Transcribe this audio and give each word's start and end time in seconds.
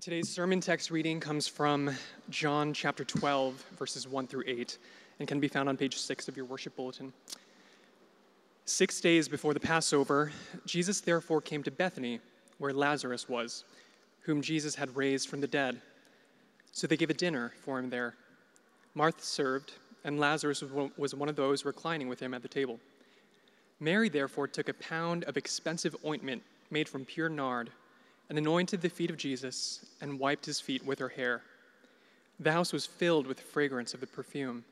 Today's 0.00 0.28
sermon 0.28 0.60
text 0.60 0.92
reading 0.92 1.18
comes 1.18 1.48
from 1.48 1.90
John 2.30 2.72
chapter 2.72 3.04
12, 3.04 3.64
verses 3.76 4.06
1 4.06 4.28
through 4.28 4.44
8, 4.46 4.78
and 5.18 5.26
can 5.26 5.40
be 5.40 5.48
found 5.48 5.68
on 5.68 5.76
page 5.76 5.96
6 5.96 6.28
of 6.28 6.36
your 6.36 6.46
worship 6.46 6.76
bulletin. 6.76 7.12
Six 8.64 9.00
days 9.00 9.28
before 9.28 9.54
the 9.54 9.60
Passover, 9.60 10.30
Jesus 10.64 11.00
therefore 11.00 11.40
came 11.40 11.64
to 11.64 11.72
Bethany, 11.72 12.20
where 12.58 12.72
Lazarus 12.72 13.28
was, 13.28 13.64
whom 14.20 14.40
Jesus 14.40 14.76
had 14.76 14.94
raised 14.94 15.28
from 15.28 15.40
the 15.40 15.48
dead. 15.48 15.80
So 16.70 16.86
they 16.86 16.96
gave 16.96 17.10
a 17.10 17.14
dinner 17.14 17.52
for 17.64 17.80
him 17.80 17.90
there. 17.90 18.14
Martha 18.94 19.24
served, 19.24 19.72
and 20.04 20.20
Lazarus 20.20 20.62
was 20.96 21.16
one 21.16 21.28
of 21.28 21.34
those 21.34 21.64
reclining 21.64 22.08
with 22.08 22.20
him 22.20 22.34
at 22.34 22.42
the 22.42 22.48
table. 22.48 22.78
Mary 23.80 24.08
therefore 24.08 24.46
took 24.46 24.68
a 24.68 24.74
pound 24.74 25.24
of 25.24 25.36
expensive 25.36 25.96
ointment 26.06 26.44
made 26.70 26.88
from 26.88 27.04
pure 27.04 27.28
nard 27.28 27.70
and 28.28 28.38
anointed 28.38 28.80
the 28.80 28.88
feet 28.88 29.10
of 29.10 29.16
Jesus 29.16 29.86
and 30.00 30.18
wiped 30.18 30.46
his 30.46 30.60
feet 30.60 30.84
with 30.84 30.98
her 30.98 31.08
hair. 31.08 31.42
The 32.40 32.52
house 32.52 32.72
was 32.72 32.86
filled 32.86 33.26
with 33.26 33.38
the 33.38 33.42
fragrance 33.42 33.94
of 33.94 34.00
the 34.00 34.06
perfume. 34.06 34.64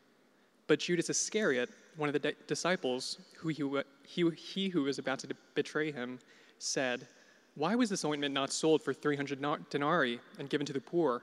But 0.67 0.81
Judas 0.81 1.11
Iscariot, 1.11 1.71
one 1.97 2.09
of 2.09 2.13
the 2.13 2.19
di- 2.19 2.35
disciples, 2.47 3.19
who 3.37 3.49
he, 3.49 3.63
he, 4.05 4.31
he 4.31 4.69
who 4.69 4.83
was 4.83 4.99
about 4.99 5.21
to 5.21 5.29
betray 5.55 5.91
him, 5.91 6.19
said, 6.59 7.07
Why 7.55 7.75
was 7.75 7.91
this 7.91 8.05
ointment 8.05 8.35
not 8.35 8.53
sold 8.53 8.83
for 8.83 8.93
300 8.93 9.41
denarii 9.71 10.21
and 10.39 10.51
given 10.51 10.67
to 10.67 10.73
the 10.73 10.81
poor? 10.81 11.23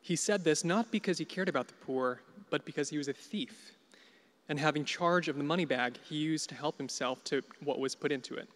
He 0.00 0.16
said 0.16 0.44
this 0.44 0.64
not 0.64 0.90
because 0.90 1.18
he 1.18 1.24
cared 1.24 1.48
about 1.48 1.68
the 1.68 1.74
poor, 1.74 2.20
but 2.50 2.64
because 2.64 2.90
he 2.90 2.98
was 2.98 3.08
a 3.08 3.12
thief. 3.12 3.72
And 4.48 4.58
having 4.58 4.84
charge 4.84 5.28
of 5.28 5.36
the 5.36 5.44
money 5.44 5.64
bag, 5.64 5.98
he 6.04 6.16
used 6.16 6.50
to 6.50 6.54
help 6.54 6.76
himself 6.76 7.24
to 7.24 7.42
what 7.62 7.78
was 7.78 7.94
put 7.94 8.12
into 8.12 8.34
it. 8.34 8.48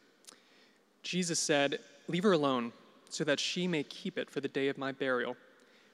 Jesus 1.03 1.39
said, 1.39 1.79
Leave 2.09 2.25
her 2.25 2.33
alone, 2.33 2.73
so 3.11 3.23
that 3.25 3.39
she 3.39 3.69
may 3.69 3.83
keep 3.85 4.19
it 4.19 4.31
for 4.31 4.41
the 4.41 4.49
day 4.49 4.69
of 4.69 4.79
my 4.79 4.93
burial. 4.93 5.37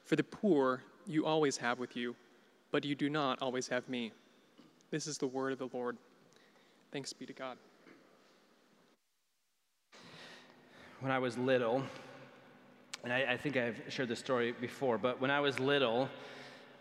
For 0.05 0.17
the 0.17 0.25
poor 0.25 0.83
you 1.07 1.27
always 1.27 1.57
have 1.57 1.79
with 1.79 1.97
you, 1.97 2.15
but 2.71 2.85
you 2.85 2.95
do 2.95 3.11
not 3.11 3.41
always 3.43 3.69
have 3.69 3.89
me. 3.89 4.13
This 4.91 5.07
is 5.07 5.19
the 5.19 5.27
word 5.27 5.53
of 5.53 5.59
the 5.59 5.69
Lord. 5.73 5.97
Thanks 6.93 7.13
be 7.13 7.27
to 7.27 7.33
God. 7.33 7.57
When 11.01 11.11
I 11.11 11.19
was 11.19 11.37
little, 11.37 11.83
and 13.03 13.13
I, 13.13 13.33
I 13.33 13.37
think 13.37 13.57
I've 13.57 13.81
shared 13.89 14.09
this 14.09 14.21
story 14.21 14.53
before, 14.53 14.97
but 14.97 15.21
when 15.21 15.31
I 15.31 15.41
was 15.41 15.59
little, 15.59 16.09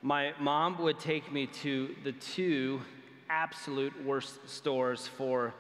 my 0.02 0.34
mom 0.40 0.78
would 0.82 1.00
take 1.00 1.32
me 1.32 1.48
to 1.48 1.96
the 2.04 2.12
two 2.14 2.82
absolute 3.30 3.94
worst 4.06 4.48
stores 4.48 5.08
for 5.08 5.54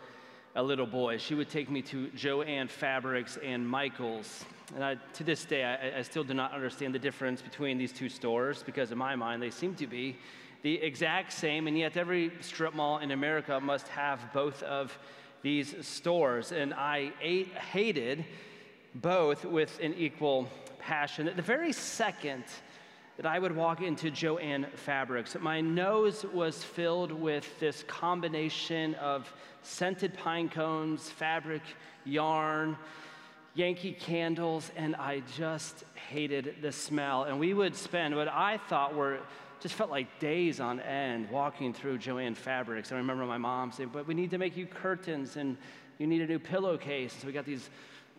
a 0.55 0.61
little 0.61 0.85
boy. 0.85 1.17
She 1.17 1.35
would 1.35 1.49
take 1.49 1.69
me 1.69 1.81
to 1.83 2.09
Jo-Ann 2.09 2.67
Fabrics 2.67 3.37
and 3.43 3.67
Michael's. 3.67 4.45
And 4.75 4.83
I, 4.83 4.97
to 5.13 5.23
this 5.23 5.45
day, 5.45 5.63
I, 5.63 5.99
I, 5.99 6.01
still 6.03 6.23
do 6.23 6.33
not 6.33 6.53
understand 6.53 6.93
the 6.93 6.99
difference 6.99 7.41
between 7.41 7.77
these 7.77 7.91
two 7.91 8.09
stores 8.09 8.63
because, 8.63 8.91
in 8.91 8.97
my 8.97 9.15
mind, 9.15 9.41
they 9.41 9.49
seem 9.49 9.75
to 9.75 9.87
be 9.87 10.15
the 10.61 10.75
exact 10.75 11.33
same, 11.33 11.67
and 11.67 11.77
yet 11.77 11.97
every 11.97 12.31
strip 12.39 12.73
mall 12.73 12.99
in 12.99 13.11
America 13.11 13.59
must 13.59 13.87
have 13.89 14.19
both 14.31 14.63
of 14.63 14.97
these 15.41 15.75
stores. 15.85 16.51
And 16.51 16.73
I 16.73 17.11
ate, 17.21 17.53
hated 17.53 18.23
both 18.95 19.45
with 19.45 19.79
an 19.81 19.93
equal 19.95 20.47
passion. 20.79 21.29
The 21.35 21.41
very 21.41 21.73
second 21.73 22.45
that 23.17 23.25
I 23.25 23.37
would 23.37 23.55
walk 23.55 23.81
into 23.81 24.09
Jo-Ann 24.09 24.67
Fabrics. 24.75 25.35
My 25.39 25.61
nose 25.61 26.25
was 26.33 26.63
filled 26.63 27.11
with 27.11 27.59
this 27.59 27.83
combination 27.83 28.95
of 28.95 29.31
scented 29.63 30.13
pine 30.13 30.49
cones, 30.49 31.09
fabric, 31.09 31.63
yarn, 32.05 32.77
Yankee 33.55 33.93
candles, 33.93 34.71
and 34.75 34.95
I 34.95 35.21
just 35.37 35.83
hated 36.09 36.55
the 36.61 36.71
smell. 36.71 37.23
And 37.23 37.39
we 37.39 37.53
would 37.53 37.75
spend 37.75 38.15
what 38.15 38.27
I 38.27 38.57
thought 38.69 38.95
were 38.95 39.19
just 39.59 39.75
felt 39.75 39.89
like 39.89 40.19
days 40.19 40.59
on 40.59 40.81
end 40.81 41.29
walking 41.29 41.73
through 41.73 41.97
Jo-Ann 41.97 42.35
Fabrics. 42.35 42.91
I 42.91 42.97
remember 42.97 43.25
my 43.25 43.37
mom 43.37 43.71
saying, 43.71 43.91
But 43.93 44.07
we 44.07 44.13
need 44.13 44.31
to 44.31 44.37
make 44.37 44.57
you 44.57 44.65
curtains 44.65 45.37
and 45.37 45.55
you 45.99 46.07
need 46.07 46.21
a 46.21 46.27
new 46.27 46.39
pillowcase. 46.39 47.13
So 47.13 47.27
we 47.27 47.33
got 47.33 47.45
these 47.45 47.69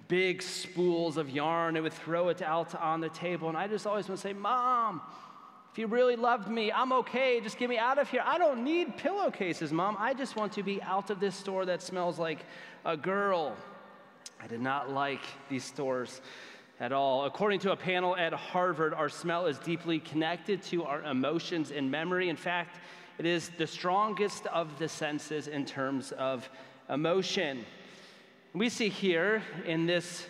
big 0.09 0.41
spools 0.41 1.17
of 1.17 1.31
yarn 1.31 1.77
and 1.77 1.83
would 1.83 1.93
throw 1.93 2.29
it 2.29 2.41
out 2.41 2.75
on 2.75 3.01
the 3.01 3.09
table. 3.11 3.49
And 3.49 3.59
I 3.59 3.69
just 3.69 3.87
always 3.87 4.09
want 4.09 4.21
to 4.21 4.29
say, 4.29 4.33
Mom, 4.33 5.03
if 5.75 5.79
you 5.81 5.89
really 5.89 6.15
loved 6.15 6.47
me, 6.47 6.71
I'm 6.71 6.93
okay. 6.93 7.41
Just 7.41 7.59
get 7.59 7.69
me 7.69 7.79
out 7.79 7.99
of 7.99 8.09
here. 8.09 8.23
I 8.25 8.39
don't 8.39 8.63
need 8.63 8.97
pillowcases, 8.97 9.73
Mom. 9.73 9.97
I 9.99 10.15
just 10.15 10.37
want 10.37 10.53
to 10.53 10.63
be 10.63 10.81
out 10.81 11.11
of 11.11 11.19
this 11.19 11.35
store 11.35 11.67
that 11.67 11.83
smells 11.83 12.17
like 12.17 12.47
a 12.85 12.97
girl. 12.97 13.57
I 14.41 14.47
did 14.47 14.61
not 14.61 14.93
like 14.93 15.23
these 15.51 15.65
stores 15.65 16.21
at 16.79 16.93
all. 16.93 17.25
According 17.25 17.59
to 17.59 17.73
a 17.73 17.77
panel 17.77 18.17
at 18.17 18.33
Harvard, 18.33 18.95
our 18.95 19.09
smell 19.09 19.47
is 19.47 19.59
deeply 19.59 19.99
connected 19.99 20.63
to 20.63 20.85
our 20.85 21.03
emotions 21.03 21.73
and 21.73 21.91
memory. 21.91 22.29
In 22.29 22.37
fact, 22.37 22.79
it 23.19 23.27
is 23.27 23.49
the 23.59 23.67
strongest 23.67 24.47
of 24.47 24.79
the 24.79 24.89
senses 24.89 25.49
in 25.49 25.67
terms 25.67 26.13
of 26.13 26.49
emotion. 26.89 27.67
We 28.53 28.69
see 28.69 28.91
here 28.91 29.43
in 29.67 29.87
this 29.87 30.25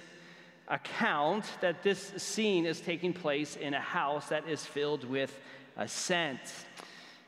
account 0.68 1.44
that 1.60 1.82
this 1.82 2.12
scene 2.16 2.66
is 2.66 2.80
taking 2.80 3.12
place 3.12 3.56
in 3.56 3.74
a 3.74 3.80
house 3.80 4.28
that 4.28 4.48
is 4.48 4.64
filled 4.64 5.04
with 5.04 5.38
a 5.76 5.86
scent. 5.86 6.40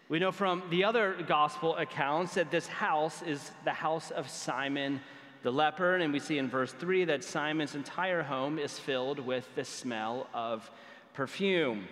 We 0.09 0.19
know 0.19 0.33
from 0.33 0.63
the 0.71 0.85
other 0.85 1.17
gospel 1.27 1.77
accounts 1.77 2.35
that 2.35 2.51
this 2.51 2.67
house 2.67 3.23
is 3.23 3.51
the 3.65 3.73
house 3.73 4.11
of 4.11 4.29
Simon 4.29 5.01
the 5.43 5.51
leper, 5.53 5.97
and 5.97 6.13
we 6.13 6.19
see 6.19 6.39
in 6.39 6.49
verse 6.49 6.73
3 6.73 7.05
that 7.05 7.23
Simon's 7.23 7.75
entire 7.75 8.23
home 8.23 8.59
is 8.59 8.79
filled 8.79 9.21
with 9.21 9.47
the 9.55 9.65
smell 9.65 10.27
of 10.35 10.69
perfume. 11.15 11.87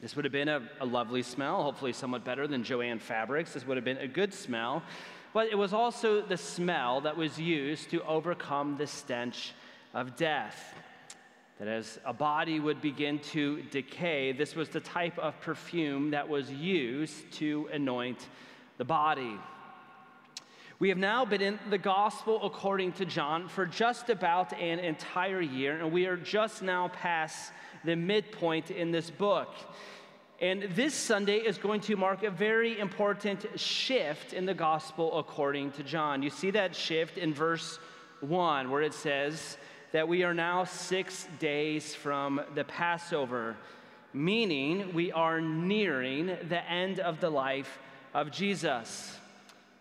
This 0.00 0.16
would 0.16 0.24
have 0.24 0.32
been 0.32 0.48
a, 0.48 0.62
a 0.80 0.86
lovely 0.86 1.22
smell, 1.22 1.62
hopefully 1.62 1.92
somewhat 1.92 2.24
better 2.24 2.46
than 2.46 2.64
Jo-Ann 2.64 2.98
Fabrics. 2.98 3.52
This 3.52 3.66
would 3.66 3.76
have 3.76 3.84
been 3.84 3.98
a 3.98 4.08
good 4.08 4.32
smell 4.32 4.82
but 5.32 5.48
it 5.48 5.56
was 5.56 5.72
also 5.72 6.20
the 6.20 6.36
smell 6.36 7.00
that 7.00 7.16
was 7.16 7.38
used 7.38 7.90
to 7.90 8.02
overcome 8.04 8.76
the 8.76 8.86
stench 8.86 9.52
of 9.94 10.16
death. 10.16 10.74
That 11.58 11.68
as 11.68 11.98
a 12.04 12.12
body 12.12 12.58
would 12.58 12.80
begin 12.80 13.18
to 13.30 13.62
decay, 13.70 14.32
this 14.32 14.56
was 14.56 14.68
the 14.68 14.80
type 14.80 15.18
of 15.18 15.40
perfume 15.40 16.10
that 16.10 16.28
was 16.28 16.50
used 16.50 17.32
to 17.34 17.68
anoint 17.72 18.26
the 18.78 18.84
body. 18.84 19.38
We 20.78 20.88
have 20.88 20.98
now 20.98 21.24
been 21.24 21.42
in 21.42 21.60
the 21.70 21.78
gospel 21.78 22.40
according 22.42 22.92
to 22.94 23.04
John 23.04 23.46
for 23.46 23.66
just 23.66 24.10
about 24.10 24.52
an 24.54 24.80
entire 24.80 25.40
year, 25.40 25.78
and 25.78 25.92
we 25.92 26.06
are 26.06 26.16
just 26.16 26.62
now 26.62 26.88
past 26.88 27.52
the 27.84 27.94
midpoint 27.94 28.72
in 28.72 28.90
this 28.90 29.08
book. 29.08 29.54
And 30.40 30.64
this 30.74 30.94
Sunday 30.94 31.36
is 31.36 31.56
going 31.56 31.82
to 31.82 31.94
mark 31.94 32.24
a 32.24 32.30
very 32.30 32.80
important 32.80 33.46
shift 33.54 34.32
in 34.32 34.44
the 34.44 34.54
gospel 34.54 35.16
according 35.16 35.70
to 35.72 35.84
John. 35.84 36.20
You 36.20 36.30
see 36.30 36.50
that 36.50 36.74
shift 36.74 37.16
in 37.16 37.32
verse 37.32 37.78
1, 38.22 38.68
where 38.68 38.82
it 38.82 38.94
says 38.94 39.56
that 39.92 40.08
we 40.08 40.22
are 40.24 40.34
now 40.34 40.64
six 40.64 41.26
days 41.38 41.94
from 41.94 42.40
the 42.54 42.64
Passover, 42.64 43.56
meaning 44.12 44.92
we 44.94 45.12
are 45.12 45.40
nearing 45.40 46.26
the 46.26 46.70
end 46.70 46.98
of 46.98 47.20
the 47.20 47.30
life 47.30 47.78
of 48.14 48.30
Jesus. 48.30 49.16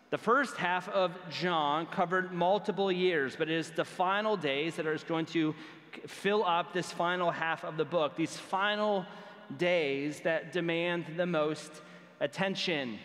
The 0.09 0.17
first 0.17 0.57
half 0.57 0.89
of 0.89 1.13
John 1.29 1.85
covered 1.85 2.33
multiple 2.33 2.91
years, 2.91 3.37
but 3.37 3.49
it 3.49 3.55
is 3.55 3.71
the 3.71 3.85
final 3.85 4.35
days 4.35 4.75
that 4.75 4.85
are 4.85 4.97
going 5.07 5.25
to 5.27 5.55
fill 6.05 6.45
up 6.45 6.73
this 6.73 6.91
final 6.91 7.31
half 7.31 7.63
of 7.63 7.77
the 7.77 7.85
book, 7.85 8.17
these 8.17 8.35
final 8.35 9.05
days 9.57 10.19
that 10.21 10.51
demand 10.51 11.05
the 11.15 11.25
most 11.25 11.71
attention. 12.19 12.99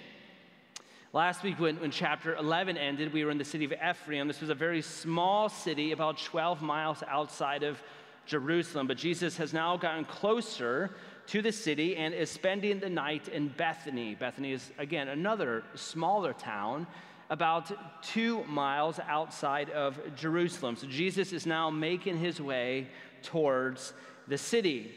Last 1.12 1.44
week, 1.44 1.60
when, 1.60 1.80
when 1.80 1.92
chapter 1.92 2.34
11 2.34 2.76
ended, 2.76 3.12
we 3.12 3.24
were 3.24 3.30
in 3.30 3.38
the 3.38 3.44
city 3.44 3.64
of 3.64 3.72
Ephraim. 3.72 4.26
This 4.26 4.40
was 4.40 4.50
a 4.50 4.54
very 4.54 4.82
small 4.82 5.48
city, 5.48 5.92
about 5.92 6.18
12 6.18 6.60
miles 6.62 7.02
outside 7.06 7.62
of 7.62 7.80
Jerusalem. 8.26 8.88
But 8.88 8.96
Jesus 8.96 9.36
has 9.36 9.52
now 9.52 9.76
gotten 9.76 10.04
closer 10.04 10.90
to 11.28 11.42
the 11.42 11.52
city 11.52 11.96
and 11.96 12.12
is 12.12 12.28
spending 12.28 12.80
the 12.80 12.90
night 12.90 13.28
in 13.28 13.48
Bethany. 13.48 14.16
Bethany 14.16 14.52
is, 14.52 14.72
again, 14.78 15.08
another 15.08 15.62
smaller 15.74 16.32
town 16.32 16.88
about 17.30 18.02
two 18.02 18.44
miles 18.44 18.98
outside 19.08 19.70
of 19.70 19.98
Jerusalem. 20.16 20.76
So 20.76 20.88
Jesus 20.88 21.32
is 21.32 21.46
now 21.46 21.70
making 21.70 22.18
his 22.18 22.40
way 22.40 22.88
towards 23.22 23.92
the 24.28 24.38
city. 24.38 24.92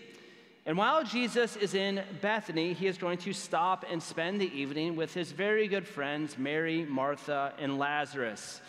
And 0.69 0.77
while 0.77 1.04
Jesus 1.04 1.56
is 1.56 1.74
in 1.74 2.04
Bethany, 2.21 2.74
he 2.74 2.86
is 2.86 3.00
going 3.00 3.18
to 3.18 3.33
stop 3.33 3.86
and 3.89 4.04
spend 4.04 4.39
the 4.39 4.56
evening 4.56 4.95
with 4.95 5.12
his 5.16 5.31
very 5.31 5.68
good 5.68 5.88
friends, 5.88 6.38
Mary, 6.38 6.86
Martha, 6.86 7.54
and 7.57 7.80
Lazarus. 7.80 8.62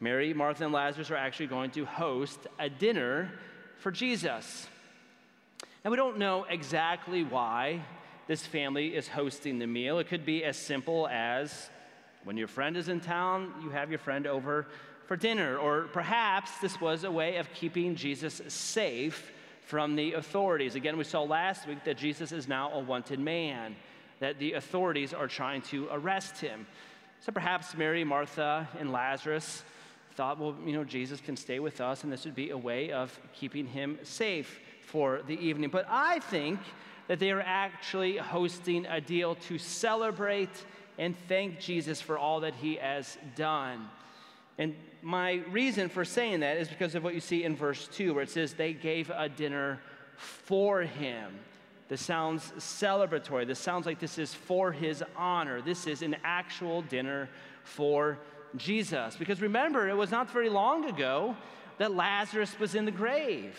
Mary, 0.00 0.32
Martha, 0.32 0.64
and 0.64 0.72
Lazarus 0.72 1.10
are 1.10 1.16
actually 1.16 1.48
going 1.48 1.72
to 1.72 1.84
host 1.84 2.38
a 2.58 2.70
dinner 2.70 3.30
for 3.80 3.90
Jesus. 3.90 4.66
And 5.84 5.90
we 5.90 5.98
don't 5.98 6.16
know 6.16 6.46
exactly 6.48 7.22
why 7.22 7.82
this 8.28 8.46
family 8.46 8.96
is 8.96 9.06
hosting 9.06 9.58
the 9.58 9.66
meal. 9.66 9.98
It 9.98 10.08
could 10.08 10.24
be 10.24 10.42
as 10.42 10.56
simple 10.56 11.06
as 11.06 11.68
when 12.24 12.38
your 12.38 12.48
friend 12.48 12.78
is 12.78 12.88
in 12.88 13.00
town, 13.00 13.52
you 13.62 13.68
have 13.68 13.90
your 13.90 13.98
friend 13.98 14.26
over 14.26 14.68
for 15.06 15.18
dinner. 15.18 15.58
Or 15.58 15.82
perhaps 15.92 16.56
this 16.62 16.80
was 16.80 17.04
a 17.04 17.10
way 17.10 17.36
of 17.36 17.52
keeping 17.52 17.94
Jesus 17.94 18.40
safe 18.48 19.32
from 19.66 19.96
the 19.96 20.14
authorities. 20.14 20.76
Again, 20.76 20.96
we 20.96 21.04
saw 21.04 21.22
last 21.22 21.66
week 21.66 21.82
that 21.84 21.98
Jesus 21.98 22.30
is 22.30 22.46
now 22.46 22.70
a 22.72 22.78
wanted 22.78 23.18
man, 23.18 23.74
that 24.20 24.38
the 24.38 24.52
authorities 24.52 25.12
are 25.12 25.26
trying 25.26 25.60
to 25.62 25.88
arrest 25.90 26.38
him. 26.38 26.66
So 27.20 27.32
perhaps 27.32 27.76
Mary, 27.76 28.04
Martha, 28.04 28.68
and 28.78 28.92
Lazarus 28.92 29.64
thought, 30.14 30.38
well, 30.38 30.54
you 30.64 30.72
know, 30.72 30.84
Jesus 30.84 31.20
can 31.20 31.36
stay 31.36 31.58
with 31.58 31.80
us, 31.80 32.04
and 32.04 32.12
this 32.12 32.24
would 32.24 32.36
be 32.36 32.50
a 32.50 32.56
way 32.56 32.92
of 32.92 33.18
keeping 33.34 33.66
him 33.66 33.98
safe 34.04 34.60
for 34.82 35.22
the 35.26 35.34
evening. 35.34 35.68
But 35.68 35.86
I 35.90 36.20
think 36.20 36.60
that 37.08 37.18
they 37.18 37.32
are 37.32 37.42
actually 37.42 38.18
hosting 38.18 38.86
a 38.86 39.00
deal 39.00 39.34
to 39.34 39.58
celebrate 39.58 40.64
and 40.96 41.16
thank 41.28 41.58
Jesus 41.58 42.00
for 42.00 42.16
all 42.16 42.40
that 42.40 42.54
he 42.54 42.76
has 42.76 43.18
done. 43.34 43.88
And 44.58 44.74
my 45.02 45.42
reason 45.50 45.88
for 45.88 46.04
saying 46.04 46.40
that 46.40 46.56
is 46.56 46.68
because 46.68 46.94
of 46.94 47.04
what 47.04 47.14
you 47.14 47.20
see 47.20 47.44
in 47.44 47.54
verse 47.54 47.88
2, 47.92 48.14
where 48.14 48.22
it 48.22 48.30
says, 48.30 48.54
They 48.54 48.72
gave 48.72 49.10
a 49.10 49.28
dinner 49.28 49.80
for 50.16 50.82
him. 50.82 51.38
This 51.88 52.02
sounds 52.02 52.52
celebratory. 52.58 53.46
This 53.46 53.60
sounds 53.60 53.86
like 53.86 54.00
this 54.00 54.18
is 54.18 54.34
for 54.34 54.72
his 54.72 55.04
honor. 55.16 55.60
This 55.60 55.86
is 55.86 56.02
an 56.02 56.16
actual 56.24 56.82
dinner 56.82 57.28
for 57.62 58.18
Jesus. 58.56 59.16
Because 59.16 59.40
remember, 59.40 59.88
it 59.88 59.96
was 59.96 60.10
not 60.10 60.30
very 60.30 60.48
long 60.48 60.86
ago 60.86 61.36
that 61.78 61.94
Lazarus 61.94 62.58
was 62.58 62.74
in 62.74 62.84
the 62.84 62.90
grave 62.90 63.54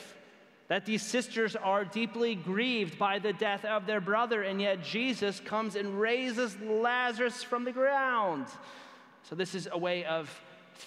that 0.68 0.86
these 0.86 1.02
sisters 1.02 1.56
are 1.56 1.86
deeply 1.86 2.36
grieved 2.36 3.00
by 3.00 3.20
the 3.20 3.32
death 3.34 3.64
of 3.64 3.86
their 3.86 4.02
brother, 4.02 4.44
and 4.44 4.62
yet 4.62 4.84
Jesus 4.84 5.40
comes 5.40 5.76
and 5.76 6.00
raises 6.00 6.58
Lazarus 6.60 7.42
from 7.42 7.64
the 7.64 7.72
ground. 7.72 8.48
So, 9.24 9.36
this 9.36 9.56
is 9.56 9.68
a 9.72 9.78
way 9.78 10.04
of 10.06 10.30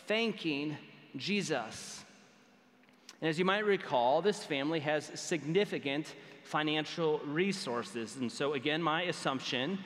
thanking 0.07 0.77
Jesus. 1.17 2.05
And 3.21 3.29
as 3.29 3.39
you 3.39 3.45
might 3.45 3.65
recall, 3.65 4.23
this 4.23 4.45
family 4.45 4.81
has 4.81 5.11
significant 5.15 6.15
financial 6.45 7.19
resources. 7.27 8.17
And 8.17 8.31
so, 8.31 8.55
again, 8.55 8.83
my 8.83 9.03
assumption 9.03 9.79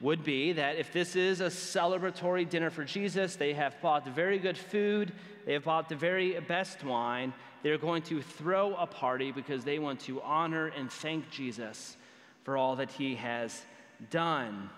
would 0.00 0.24
be 0.24 0.52
that 0.52 0.76
if 0.76 0.92
this 0.92 1.16
is 1.16 1.40
a 1.40 1.46
celebratory 1.46 2.48
dinner 2.48 2.70
for 2.70 2.84
Jesus, 2.84 3.36
they 3.36 3.52
have 3.52 3.80
bought 3.82 4.06
very 4.06 4.38
good 4.38 4.56
food, 4.56 5.12
they 5.44 5.52
have 5.52 5.64
bought 5.64 5.88
the 5.88 5.96
very 5.96 6.38
best 6.40 6.84
wine, 6.84 7.32
they're 7.62 7.78
going 7.78 8.02
to 8.02 8.22
throw 8.22 8.74
a 8.76 8.86
party 8.86 9.32
because 9.32 9.64
they 9.64 9.78
want 9.78 10.00
to 10.00 10.22
honor 10.22 10.68
and 10.68 10.90
thank 10.90 11.28
Jesus 11.30 11.96
for 12.44 12.56
all 12.56 12.76
that 12.76 12.90
he 12.90 13.16
has 13.16 13.62
done. 14.10 14.70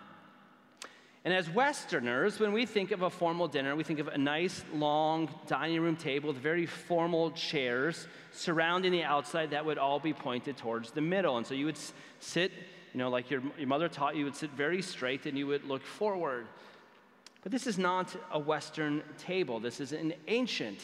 And 1.25 1.35
as 1.35 1.51
Westerners, 1.51 2.41
when 2.41 2.53
we 2.53 2.65
think 2.65 2.93
of 2.93 3.03
a 3.03 3.11
formal 3.11 3.47
dinner, 3.47 3.77
we 3.77 3.85
think 3.85 3.99
of 3.99 4.09
a 4.09 4.17
nice 4.17 4.65
long 4.73 5.29
dining 5.47 5.81
room 5.83 5.97
table 5.97 6.29
with 6.29 6.39
very 6.39 6.65
formal 6.65 7.31
chairs 7.33 8.09
surrounding 8.33 8.91
the 8.91 9.03
outside 9.03 9.51
that 9.51 9.67
would 9.67 9.77
all 9.77 10.01
be 10.01 10.15
pointed 10.15 10.57
towards 10.57 10.93
the 10.93 11.03
middle. 11.03 11.37
And 11.37 11.47
so 11.47 11.53
you 11.53 11.67
would 11.67 11.79
sit, 12.21 12.53
you 12.95 12.99
know, 12.99 13.11
like 13.11 13.31
your, 13.31 13.43
your 13.59 13.69
mother 13.69 13.89
taught 13.89 14.17
you, 14.17 14.25
would 14.25 14.37
sit 14.37 14.51
very 14.53 14.81
straight 14.81 15.27
and 15.27 15.37
you 15.37 15.47
would 15.47 15.65
look 15.65 15.83
forward. 15.83 16.47
But 17.43 17.53
this 17.53 17.67
is 17.67 17.77
not 17.77 18.17
a 18.33 18.39
Western 18.39 19.03
table, 19.19 19.61
this 19.61 19.79
is 19.79 19.93
an 19.93 20.15
ancient 20.27 20.79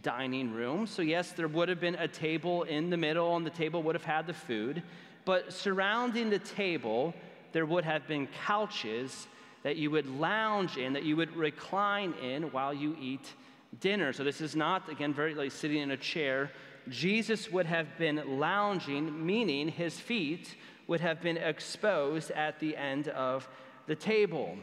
dining 0.00 0.52
room. 0.52 0.86
So, 0.86 1.02
yes, 1.02 1.32
there 1.32 1.48
would 1.48 1.68
have 1.68 1.80
been 1.80 1.94
a 1.96 2.08
table 2.08 2.64
in 2.64 2.90
the 2.90 2.96
middle, 2.96 3.36
and 3.36 3.46
the 3.46 3.50
table 3.50 3.82
would 3.82 3.94
have 3.94 4.04
had 4.04 4.26
the 4.26 4.34
food. 4.34 4.82
But 5.24 5.52
surrounding 5.52 6.30
the 6.30 6.38
table, 6.38 7.14
there 7.52 7.64
would 7.64 7.84
have 7.84 8.06
been 8.08 8.28
couches 8.46 9.28
that 9.64 9.76
you 9.76 9.90
would 9.90 10.06
lounge 10.06 10.76
in, 10.76 10.92
that 10.92 11.02
you 11.02 11.16
would 11.16 11.34
recline 11.36 12.14
in 12.22 12.44
while 12.52 12.72
you 12.72 12.96
eat 13.00 13.32
dinner. 13.80 14.12
So, 14.12 14.22
this 14.22 14.40
is 14.40 14.54
not, 14.54 14.88
again, 14.88 15.12
very 15.12 15.34
like 15.34 15.50
sitting 15.50 15.78
in 15.78 15.90
a 15.90 15.96
chair. 15.96 16.52
Jesus 16.88 17.50
would 17.50 17.66
have 17.66 17.98
been 17.98 18.22
lounging, 18.38 19.26
meaning 19.26 19.68
his 19.68 19.98
feet 19.98 20.54
would 20.86 21.00
have 21.00 21.20
been 21.20 21.38
exposed 21.38 22.30
at 22.30 22.60
the 22.60 22.76
end 22.76 23.08
of 23.08 23.48
the 23.86 23.96
table. 23.96 24.56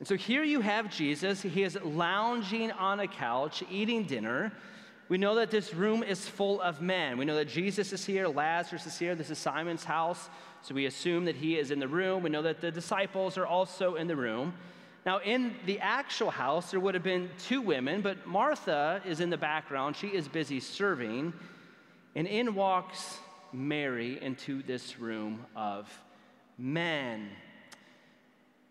And 0.00 0.08
so 0.08 0.16
here 0.16 0.42
you 0.42 0.62
have 0.62 0.90
Jesus. 0.90 1.42
He 1.42 1.62
is 1.62 1.78
lounging 1.84 2.72
on 2.72 3.00
a 3.00 3.06
couch, 3.06 3.62
eating 3.70 4.04
dinner. 4.04 4.52
We 5.10 5.18
know 5.18 5.34
that 5.34 5.50
this 5.50 5.74
room 5.74 6.04
is 6.04 6.24
full 6.28 6.60
of 6.60 6.80
men. 6.80 7.18
We 7.18 7.24
know 7.24 7.34
that 7.34 7.48
Jesus 7.48 7.92
is 7.92 8.06
here, 8.06 8.28
Lazarus 8.28 8.86
is 8.86 8.96
here. 8.96 9.16
This 9.16 9.28
is 9.28 9.38
Simon's 9.38 9.82
house. 9.82 10.30
So 10.62 10.72
we 10.72 10.86
assume 10.86 11.24
that 11.24 11.34
he 11.34 11.58
is 11.58 11.72
in 11.72 11.80
the 11.80 11.88
room. 11.88 12.22
We 12.22 12.30
know 12.30 12.42
that 12.42 12.60
the 12.60 12.70
disciples 12.70 13.36
are 13.36 13.44
also 13.44 13.96
in 13.96 14.06
the 14.06 14.14
room. 14.14 14.54
Now, 15.04 15.18
in 15.18 15.56
the 15.66 15.80
actual 15.80 16.30
house, 16.30 16.70
there 16.70 16.78
would 16.78 16.94
have 16.94 17.02
been 17.02 17.28
two 17.40 17.60
women, 17.60 18.02
but 18.02 18.24
Martha 18.24 19.02
is 19.04 19.18
in 19.18 19.30
the 19.30 19.36
background. 19.36 19.96
She 19.96 20.06
is 20.06 20.28
busy 20.28 20.60
serving. 20.60 21.32
And 22.14 22.28
in 22.28 22.54
walks 22.54 23.18
Mary 23.52 24.22
into 24.22 24.62
this 24.62 25.00
room 25.00 25.44
of 25.56 25.90
men. 26.56 27.30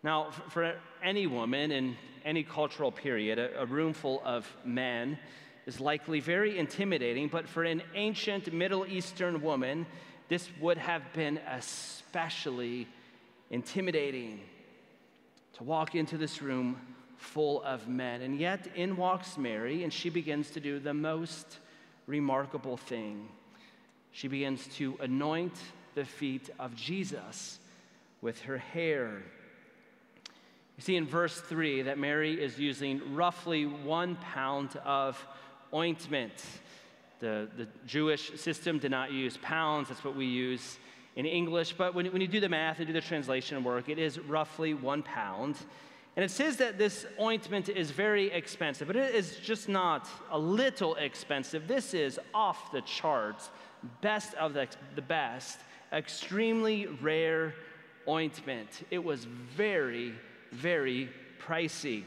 Now, 0.02 0.30
for 0.48 0.74
any 1.04 1.26
woman 1.26 1.70
in 1.70 1.98
any 2.24 2.44
cultural 2.44 2.90
period, 2.90 3.38
a, 3.38 3.66
room 3.66 3.92
full 3.92 4.22
of 4.24 4.50
men 4.64 5.18
is 5.66 5.80
likely 5.80 6.20
very 6.20 6.58
intimidating, 6.58 7.28
but 7.28 7.48
for 7.48 7.62
an 7.62 7.82
ancient 7.94 8.52
Middle 8.52 8.86
Eastern 8.86 9.42
woman, 9.42 9.86
this 10.28 10.48
would 10.60 10.78
have 10.78 11.02
been 11.12 11.38
especially 11.48 12.86
intimidating 13.50 14.40
to 15.54 15.64
walk 15.64 15.94
into 15.94 16.16
this 16.16 16.40
room 16.40 16.80
full 17.16 17.62
of 17.62 17.86
men. 17.88 18.22
And 18.22 18.38
yet, 18.38 18.68
in 18.74 18.96
walks 18.96 19.36
Mary, 19.36 19.84
and 19.84 19.92
she 19.92 20.08
begins 20.08 20.50
to 20.50 20.60
do 20.60 20.78
the 20.78 20.94
most 20.94 21.58
remarkable 22.06 22.76
thing. 22.76 23.28
She 24.12 24.28
begins 24.28 24.66
to 24.76 24.96
anoint 25.00 25.54
the 25.94 26.04
feet 26.04 26.50
of 26.58 26.74
Jesus 26.74 27.58
with 28.22 28.40
her 28.42 28.58
hair. 28.58 29.22
You 30.76 30.82
see 30.82 30.96
in 30.96 31.06
verse 31.06 31.40
3 31.40 31.82
that 31.82 31.98
Mary 31.98 32.42
is 32.42 32.58
using 32.58 33.14
roughly 33.14 33.66
one 33.66 34.16
pound 34.16 34.76
of 34.84 35.22
ointment. 35.72 36.32
The, 37.20 37.48
the 37.56 37.66
Jewish 37.86 38.38
system 38.40 38.78
did 38.78 38.90
not 38.90 39.12
use 39.12 39.36
pounds, 39.42 39.88
that's 39.88 40.04
what 40.04 40.16
we 40.16 40.26
use 40.26 40.78
in 41.16 41.26
English. 41.26 41.74
But 41.74 41.94
when, 41.94 42.06
when 42.06 42.20
you 42.20 42.28
do 42.28 42.40
the 42.40 42.48
math 42.48 42.78
and 42.78 42.86
do 42.86 42.92
the 42.92 43.00
translation 43.00 43.62
work, 43.62 43.88
it 43.88 43.98
is 43.98 44.18
roughly 44.18 44.74
one 44.74 45.02
pound. 45.02 45.56
And 46.16 46.24
it 46.24 46.30
says 46.30 46.56
that 46.56 46.78
this 46.78 47.06
ointment 47.20 47.68
is 47.68 47.90
very 47.90 48.30
expensive, 48.30 48.86
but 48.86 48.96
it 48.96 49.14
is 49.14 49.36
just 49.36 49.68
not 49.68 50.08
a 50.30 50.38
little 50.38 50.94
expensive. 50.96 51.68
This 51.68 51.94
is 51.94 52.18
off 52.34 52.72
the 52.72 52.80
charts, 52.82 53.50
best 54.00 54.34
of 54.34 54.54
the, 54.54 54.66
the 54.94 55.02
best, 55.02 55.60
extremely 55.92 56.86
rare 56.86 57.54
ointment. 58.08 58.86
It 58.90 59.02
was 59.04 59.24
very 59.24 60.14
very 60.52 61.08
pricey. 61.38 62.04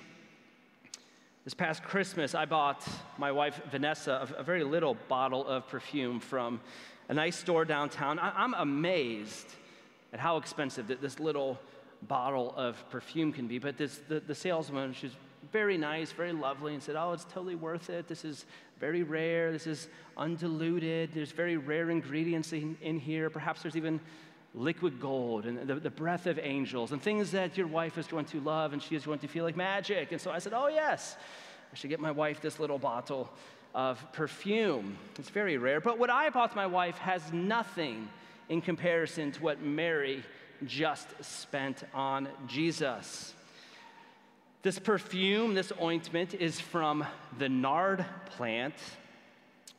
This 1.44 1.54
past 1.54 1.84
Christmas, 1.84 2.36
I 2.36 2.46
bought 2.46 2.88
my 3.18 3.30
wife 3.30 3.60
Vanessa 3.70 4.30
a, 4.38 4.44
very 4.44 4.64
little 4.64 4.96
bottle 5.10 5.46
of 5.46 5.68
perfume 5.68 6.22
from 6.22 6.62
a 7.10 7.14
nice 7.14 7.36
store 7.36 7.66
downtown. 7.66 8.18
I, 8.18 8.46
am 8.46 8.54
amazed 8.54 9.48
at 10.14 10.22
how 10.22 10.38
expensive 10.38 10.88
that 10.88 11.02
this 11.02 11.20
little 11.20 11.60
bottle 12.04 12.54
of 12.56 12.90
perfume 12.90 13.34
can 13.34 13.48
be. 13.48 13.60
But 13.60 13.78
this, 13.78 14.00
the, 14.08 14.22
the 14.22 14.34
salesman, 14.34 14.94
she's 14.94 15.18
very 15.52 15.78
nice, 15.78 16.14
very 16.14 16.32
lovely, 16.32 16.76
and 16.76 16.82
said, 16.82 16.96
Oh, 16.96 17.12
it's 17.12 17.26
totally 17.26 17.56
worth 17.56 17.90
it. 17.90 18.08
This 18.08 18.24
is 18.24 18.46
very 18.80 19.04
rare. 19.04 19.52
This 19.52 19.68
is 19.68 19.90
undiluted. 20.16 21.10
There's 21.14 21.34
very 21.34 21.58
rare 21.58 21.90
ingredients 21.90 22.54
in, 22.54 22.78
in 22.82 22.98
here. 22.98 23.30
Perhaps 23.30 23.64
there's 23.64 23.76
even 23.76 24.00
liquid 24.56 25.00
gold 25.00 25.46
and 25.46 25.68
the, 25.68 25.76
the 25.76 25.90
breath 25.90 26.28
of 26.28 26.40
angels 26.40 26.92
and 26.92 27.02
things 27.02 27.32
that 27.32 27.58
your 27.58 27.68
wife 27.68 27.98
is 27.98 28.08
going 28.08 28.26
to 28.26 28.40
love 28.42 28.74
and 28.74 28.82
she 28.82 28.96
is 28.96 29.06
going 29.06 29.20
to 29.20 29.28
feel 29.28 29.44
like 29.44 29.58
magic. 29.58 30.12
And 30.12 30.22
so 30.22 30.32
I 30.32 30.40
said, 30.40 30.54
Oh, 30.54 30.68
yes, 30.68 31.16
I 31.72 31.76
should 31.76 31.90
get 31.90 32.00
my 32.00 32.12
wife 32.12 32.42
this 32.42 32.60
little 32.60 32.78
bottle 32.78 33.32
of 33.74 34.06
perfume. 34.14 34.98
It's 35.18 35.30
very 35.30 35.58
rare. 35.58 35.82
But 35.82 35.98
what 35.98 36.10
I 36.10 36.30
bought 36.30 36.56
my 36.56 36.68
wife 36.68 36.98
has 37.00 37.34
nothing 37.34 38.08
in 38.50 38.62
comparison 38.62 39.32
to 39.32 39.42
what 39.42 39.62
Mary 39.62 40.24
just 40.66 41.08
spent 41.22 41.84
on 41.94 42.30
Jesus. 42.48 43.34
This 44.62 44.80
perfume, 44.80 45.56
this 45.56 45.74
ointment, 45.82 46.36
is 46.36 46.60
from 46.60 47.06
the 47.38 47.50
nard 47.50 48.06
plant. 48.28 48.76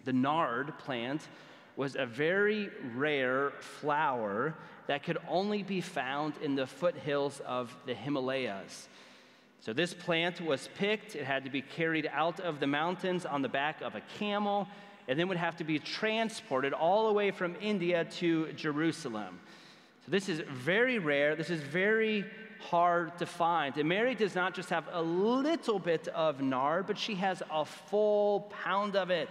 The 0.04 0.12
nard 0.12 0.76
plant 0.78 1.22
was 1.76 1.96
a 1.96 2.06
very 2.06 2.70
rare 2.94 3.52
flower 3.60 4.54
that 4.86 5.02
could 5.02 5.18
only 5.28 5.62
be 5.62 5.80
found 5.80 6.34
in 6.42 6.54
the 6.54 6.66
foothills 6.66 7.40
of 7.46 7.74
the 7.86 7.94
Himalayas. 7.94 8.88
So, 9.60 9.72
this 9.72 9.94
plant 9.94 10.42
was 10.42 10.68
picked, 10.76 11.16
it 11.16 11.24
had 11.24 11.44
to 11.44 11.50
be 11.50 11.62
carried 11.62 12.08
out 12.12 12.38
of 12.38 12.60
the 12.60 12.66
mountains 12.66 13.24
on 13.24 13.40
the 13.40 13.48
back 13.48 13.80
of 13.80 13.94
a 13.94 14.02
camel, 14.18 14.68
and 15.08 15.18
then 15.18 15.26
would 15.28 15.38
have 15.38 15.56
to 15.56 15.64
be 15.64 15.78
transported 15.78 16.74
all 16.74 17.06
the 17.08 17.14
way 17.14 17.30
from 17.30 17.56
India 17.60 18.04
to 18.04 18.52
Jerusalem. 18.52 19.40
So, 20.04 20.10
this 20.10 20.28
is 20.28 20.40
very 20.40 20.98
rare, 20.98 21.34
this 21.34 21.48
is 21.48 21.62
very 21.62 22.26
hard 22.60 23.16
to 23.18 23.26
find. 23.26 23.76
And 23.78 23.88
Mary 23.88 24.14
does 24.14 24.34
not 24.34 24.54
just 24.54 24.68
have 24.70 24.84
a 24.92 25.02
little 25.02 25.78
bit 25.78 26.08
of 26.08 26.40
nard, 26.40 26.86
but 26.86 26.98
she 26.98 27.14
has 27.16 27.42
a 27.50 27.64
full 27.64 28.52
pound 28.64 28.96
of 28.96 29.10
it. 29.10 29.30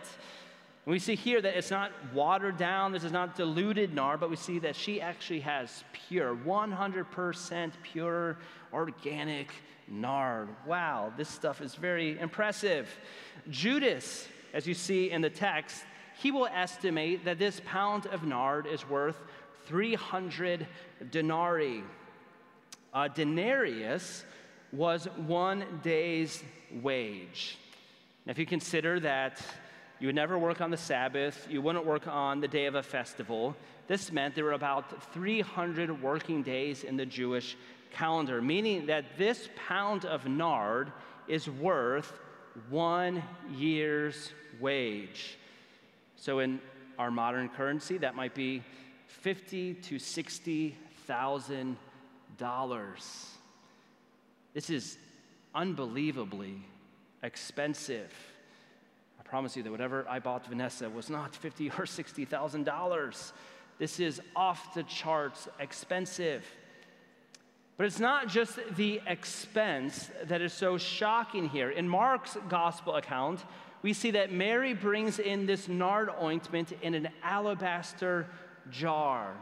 We 0.85 0.99
see 0.99 1.15
here 1.15 1.41
that 1.41 1.57
it's 1.57 1.71
not 1.71 1.91
watered 2.13 2.57
down, 2.57 2.91
this 2.91 3.05
is 3.05 3.11
not 3.13 3.37
diluted 3.37 3.93
nard, 3.93 4.19
but 4.19 4.29
we 4.29 4.35
see 4.35 4.59
that 4.59 4.75
she 4.75 4.99
actually 4.99 5.39
has 5.39 5.83
pure, 6.09 6.35
100% 6.35 7.71
pure, 7.83 8.37
organic 8.73 9.53
nard. 9.87 10.49
Wow, 10.65 11.13
this 11.15 11.29
stuff 11.29 11.61
is 11.61 11.75
very 11.75 12.19
impressive. 12.19 12.89
Judas, 13.49 14.27
as 14.53 14.67
you 14.67 14.73
see 14.73 15.09
in 15.09 15.21
the 15.21 15.29
text, 15.29 15.85
he 16.19 16.31
will 16.31 16.47
estimate 16.47 17.23
that 17.23 17.39
this 17.39 17.61
pound 17.65 18.05
of 18.07 18.23
nard 18.23 18.67
is 18.67 18.87
worth 18.87 19.17
300 19.67 20.67
denarii. 21.11 21.83
A 22.93 23.07
denarius 23.07 24.25
was 24.73 25.05
one 25.15 25.63
day's 25.81 26.43
wage. 26.81 27.57
Now, 28.25 28.31
if 28.31 28.37
you 28.37 28.45
consider 28.45 28.99
that 28.99 29.41
you 29.99 30.07
would 30.07 30.15
never 30.15 30.37
work 30.37 30.61
on 30.61 30.71
the 30.71 30.77
Sabbath, 30.77 31.47
you 31.49 31.61
wouldn't 31.61 31.85
work 31.85 32.07
on 32.07 32.41
the 32.41 32.47
day 32.47 32.65
of 32.65 32.75
a 32.75 32.83
festival, 32.83 33.55
this 33.87 34.11
meant 34.11 34.35
there 34.35 34.45
were 34.45 34.53
about 34.53 35.13
300 35.13 36.01
working 36.01 36.41
days 36.43 36.83
in 36.83 36.97
the 36.97 37.05
Jewish 37.05 37.57
calendar, 37.91 38.41
meaning 38.41 38.87
that 38.87 39.17
this 39.17 39.49
pound 39.67 40.05
of 40.05 40.25
nard 40.25 40.91
is 41.27 41.49
worth 41.49 42.11
one 42.69 43.23
year's 43.51 44.31
wage. 44.59 45.37
So 46.15 46.39
in 46.39 46.59
our 46.97 47.11
modern 47.11 47.49
currency, 47.49 47.97
that 47.99 48.15
might 48.15 48.33
be 48.35 48.63
fifty 49.07 49.73
to 49.73 49.99
sixty 49.99 50.77
thousand 51.05 51.77
dollars. 52.37 53.29
This 54.53 54.69
is 54.69 54.97
unbelievably 55.53 56.61
expensive. 57.23 58.13
Promise 59.33 59.57
you 59.57 59.63
that 59.63 59.71
whatever 59.71 60.05
I 60.07 60.19
bought 60.19 60.45
Vanessa 60.45 60.87
was 60.87 61.09
not 61.09 61.35
fifty 61.45 61.71
or 61.79 61.87
sixty 61.87 62.23
thousand 62.23 62.65
dollars. 62.65 63.33
This 63.79 63.99
is 63.99 64.21
off 64.35 64.75
the 64.75 64.83
charts 64.83 65.47
expensive. 65.59 66.45
But 67.75 67.87
it's 67.87 67.99
not 67.99 68.27
just 68.27 68.59
the 68.75 69.01
expense 69.07 70.11
that 70.25 70.43
is 70.43 70.53
so 70.53 70.77
shocking 70.77 71.49
here. 71.49 71.71
In 71.71 71.89
Mark's 71.89 72.37
gospel 72.47 72.93
account, 72.93 73.43
we 73.81 73.91
see 73.91 74.11
that 74.11 74.31
Mary 74.31 74.75
brings 74.75 75.17
in 75.17 75.47
this 75.47 75.67
nard 75.67 76.11
ointment 76.21 76.71
in 76.83 76.93
an 76.93 77.09
alabaster 77.23 78.27
jar. 78.69 79.33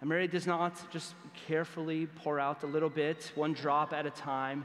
And 0.00 0.08
Mary 0.08 0.28
does 0.28 0.46
not 0.46 0.88
just 0.92 1.16
carefully 1.48 2.06
pour 2.06 2.38
out 2.38 2.62
a 2.62 2.68
little 2.68 2.88
bit, 2.88 3.32
one 3.34 3.54
drop 3.54 3.92
at 3.92 4.06
a 4.06 4.10
time. 4.10 4.60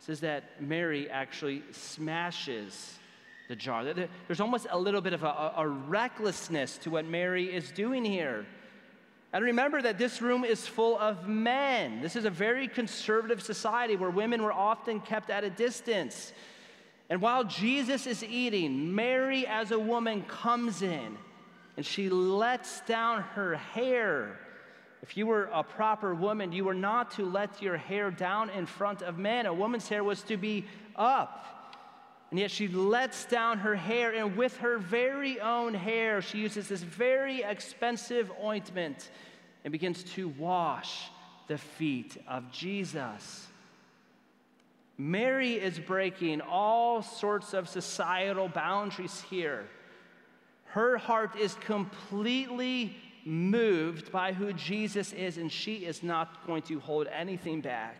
It 0.00 0.04
says 0.04 0.18
that 0.22 0.60
Mary 0.60 1.08
actually 1.08 1.62
smashes 1.70 2.98
the 3.48 3.56
jar. 3.56 3.82
There's 3.82 4.40
almost 4.40 4.66
a 4.70 4.78
little 4.78 5.00
bit 5.00 5.14
of 5.14 5.24
a, 5.24 5.52
a 5.56 5.66
recklessness 5.66 6.78
to 6.78 6.90
what 6.90 7.06
Mary 7.06 7.46
is 7.52 7.72
doing 7.72 8.04
here. 8.04 8.46
And 9.32 9.44
remember 9.44 9.82
that 9.82 9.98
this 9.98 10.22
room 10.22 10.44
is 10.44 10.66
full 10.66 10.98
of 10.98 11.26
men. 11.28 12.00
This 12.00 12.16
is 12.16 12.24
a 12.24 12.30
very 12.30 12.68
conservative 12.68 13.42
society 13.42 13.96
where 13.96 14.10
women 14.10 14.42
were 14.42 14.52
often 14.52 15.00
kept 15.00 15.28
at 15.28 15.44
a 15.44 15.50
distance. 15.50 16.32
And 17.10 17.20
while 17.20 17.44
Jesus 17.44 18.06
is 18.06 18.22
eating, 18.22 18.94
Mary, 18.94 19.46
as 19.46 19.70
a 19.70 19.78
woman, 19.78 20.22
comes 20.22 20.82
in 20.82 21.18
and 21.76 21.84
she 21.84 22.10
lets 22.10 22.80
down 22.82 23.22
her 23.34 23.56
hair. 23.56 24.38
If 25.02 25.16
you 25.16 25.26
were 25.26 25.44
a 25.52 25.62
proper 25.62 26.14
woman, 26.14 26.52
you 26.52 26.64
were 26.64 26.74
not 26.74 27.12
to 27.12 27.24
let 27.24 27.62
your 27.62 27.76
hair 27.76 28.10
down 28.10 28.50
in 28.50 28.66
front 28.66 29.00
of 29.00 29.16
men. 29.16 29.46
A 29.46 29.54
woman's 29.54 29.88
hair 29.88 30.04
was 30.04 30.22
to 30.22 30.36
be 30.36 30.66
up. 30.96 31.57
And 32.30 32.38
yet 32.38 32.50
she 32.50 32.68
lets 32.68 33.24
down 33.24 33.58
her 33.58 33.74
hair, 33.74 34.14
and 34.14 34.36
with 34.36 34.56
her 34.58 34.78
very 34.78 35.40
own 35.40 35.72
hair, 35.72 36.20
she 36.20 36.38
uses 36.38 36.68
this 36.68 36.82
very 36.82 37.42
expensive 37.42 38.30
ointment 38.42 39.10
and 39.64 39.72
begins 39.72 40.02
to 40.14 40.28
wash 40.28 41.10
the 41.46 41.56
feet 41.56 42.18
of 42.28 42.52
Jesus. 42.52 43.46
Mary 44.98 45.54
is 45.54 45.78
breaking 45.78 46.40
all 46.42 47.02
sorts 47.02 47.54
of 47.54 47.68
societal 47.68 48.48
boundaries 48.48 49.24
here. 49.30 49.66
Her 50.64 50.98
heart 50.98 51.36
is 51.36 51.54
completely 51.54 52.94
moved 53.24 54.12
by 54.12 54.32
who 54.32 54.52
Jesus 54.52 55.12
is, 55.12 55.38
and 55.38 55.50
she 55.50 55.86
is 55.86 56.02
not 56.02 56.46
going 56.46 56.62
to 56.62 56.78
hold 56.80 57.06
anything 57.06 57.60
back. 57.62 57.96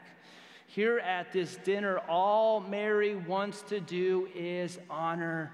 Here 0.69 0.99
at 0.99 1.33
this 1.33 1.57
dinner, 1.57 1.99
all 2.09 2.61
Mary 2.61 3.17
wants 3.17 3.63
to 3.63 3.81
do 3.81 4.29
is 4.35 4.79
honor 4.91 5.51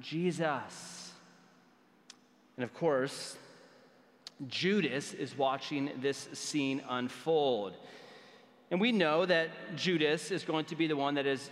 Jesus. 0.00 1.12
And 2.56 2.64
of 2.64 2.74
course, 2.74 3.36
Judas 4.48 5.14
is 5.14 5.38
watching 5.38 5.92
this 6.00 6.28
scene 6.32 6.82
unfold. 6.88 7.74
And 8.72 8.80
we 8.80 8.90
know 8.90 9.24
that 9.26 9.76
Judas 9.76 10.32
is 10.32 10.42
going 10.42 10.64
to 10.66 10.76
be 10.76 10.88
the 10.88 10.96
one 10.96 11.14
that 11.14 11.26
is 11.26 11.50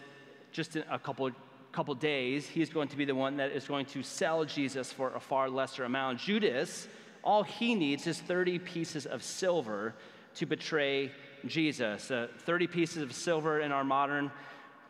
just 0.50 0.74
in 0.74 0.84
a 0.90 0.98
couple 0.98 1.30
couple 1.76 1.94
days, 1.94 2.46
he's 2.46 2.70
going 2.70 2.88
to 2.88 2.96
be 2.96 3.04
the 3.04 3.14
one 3.14 3.36
that 3.36 3.52
is 3.52 3.66
going 3.66 3.84
to 3.84 4.02
sell 4.02 4.46
Jesus 4.46 4.90
for 4.90 5.14
a 5.14 5.20
far 5.20 5.50
lesser 5.50 5.84
amount. 5.84 6.18
Judas, 6.18 6.88
all 7.22 7.42
he 7.42 7.74
needs 7.74 8.06
is 8.06 8.18
30 8.18 8.58
pieces 8.60 9.04
of 9.04 9.22
silver 9.22 9.94
to 10.36 10.46
betray 10.46 11.12
Jesus. 11.48 12.10
Uh, 12.10 12.28
30 12.40 12.66
pieces 12.66 13.02
of 13.02 13.12
silver 13.12 13.60
in 13.60 13.72
our 13.72 13.84
modern 13.84 14.30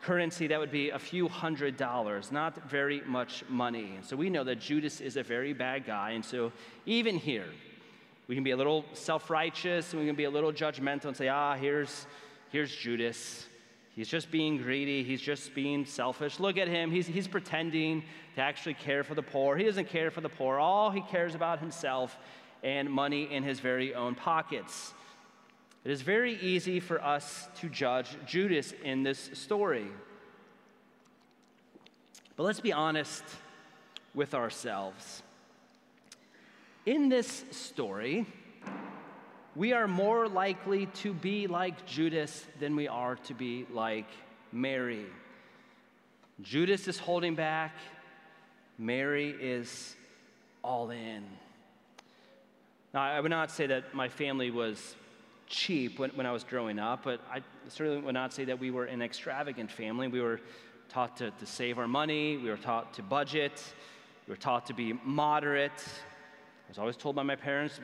currency, 0.01 0.47
that 0.47 0.59
would 0.59 0.71
be 0.71 0.89
a 0.89 0.99
few 0.99 1.27
hundred 1.27 1.77
dollars, 1.77 2.31
not 2.31 2.69
very 2.69 3.01
much 3.05 3.43
money. 3.49 3.97
So 4.01 4.15
we 4.15 4.29
know 4.29 4.43
that 4.43 4.59
Judas 4.59 5.01
is 5.01 5.17
a 5.17 5.23
very 5.23 5.53
bad 5.53 5.85
guy. 5.85 6.11
And 6.11 6.23
so 6.23 6.51
even 6.85 7.17
here, 7.17 7.47
we 8.27 8.35
can 8.35 8.43
be 8.43 8.51
a 8.51 8.57
little 8.57 8.85
self 8.93 9.29
righteous 9.29 9.93
and 9.93 10.01
we 10.01 10.07
can 10.07 10.15
be 10.15 10.25
a 10.25 10.29
little 10.29 10.51
judgmental 10.51 11.05
and 11.05 11.17
say, 11.17 11.29
ah, 11.29 11.55
here's, 11.55 12.05
here's 12.49 12.75
Judas. 12.75 13.47
He's 13.95 14.07
just 14.07 14.29
being 14.29 14.57
greedy. 14.57 15.03
He's 15.03 15.21
just 15.21 15.55
being 15.55 15.83
selfish. 15.83 16.39
Look 16.39 16.57
at 16.57 16.67
him. 16.67 16.91
He's, 16.91 17.07
he's 17.07 17.27
pretending 17.27 18.03
to 18.35 18.41
actually 18.41 18.75
care 18.75 19.03
for 19.03 19.15
the 19.15 19.23
poor. 19.23 19.57
He 19.57 19.63
doesn't 19.63 19.89
care 19.89 20.11
for 20.11 20.21
the 20.21 20.29
poor. 20.29 20.59
All 20.59 20.91
he 20.91 21.01
cares 21.01 21.33
about 21.33 21.59
himself 21.59 22.15
and 22.63 22.89
money 22.89 23.33
in 23.33 23.43
his 23.43 23.59
very 23.59 23.95
own 23.95 24.13
pockets. 24.13 24.93
It 25.87 25.91
is 25.91 26.01
very 26.01 26.37
easy 26.41 26.81
for 26.81 27.01
us 27.01 27.47
to 27.61 27.69
judge 27.69 28.09
Judas 28.25 28.73
in 28.83 29.03
this 29.03 29.29
story. 29.31 29.87
But 32.35 32.43
let's 32.43 32.59
be 32.59 32.73
honest 32.73 33.23
with 34.13 34.33
ourselves. 34.33 35.23
In 36.85 37.07
this 37.07 37.45
story, 37.51 38.25
we 39.55 39.71
are 39.71 39.87
more 39.87 40.27
likely 40.27 40.87
to 40.87 41.13
be 41.13 41.47
like 41.47 41.85
Judas 41.85 42.45
than 42.59 42.75
we 42.75 42.89
are 42.89 43.15
to 43.15 43.33
be 43.33 43.65
like 43.71 44.09
Mary. 44.51 45.05
Judas 46.41 46.89
is 46.89 46.99
holding 46.99 47.33
back, 47.33 47.73
Mary 48.77 49.33
is 49.39 49.95
all 50.65 50.89
in. 50.89 51.23
Now, 52.93 53.03
I 53.03 53.21
would 53.21 53.31
not 53.31 53.51
say 53.51 53.67
that 53.67 53.93
my 53.93 54.09
family 54.09 54.51
was 54.51 54.97
cheap 55.47 55.99
when, 55.99 56.11
when 56.11 56.25
I 56.25 56.31
was 56.31 56.43
growing 56.43 56.79
up, 56.79 57.03
but 57.03 57.21
I 57.31 57.41
certainly 57.67 58.01
would 58.01 58.13
not 58.13 58.33
say 58.33 58.45
that 58.45 58.59
we 58.59 58.71
were 58.71 58.85
an 58.85 59.01
extravagant 59.01 59.71
family. 59.71 60.07
We 60.07 60.21
were 60.21 60.41
taught 60.89 61.17
to, 61.17 61.31
to 61.31 61.45
save 61.45 61.79
our 61.79 61.87
money, 61.87 62.37
we 62.37 62.49
were 62.49 62.57
taught 62.57 62.93
to 62.95 63.03
budget, 63.03 63.61
we 64.27 64.31
were 64.31 64.37
taught 64.37 64.65
to 64.67 64.73
be 64.73 64.93
moderate, 65.03 65.83
I 66.67 66.69
was 66.69 66.79
always 66.79 66.97
told 66.97 67.15
by 67.15 67.23
my 67.23 67.37
parents, 67.37 67.79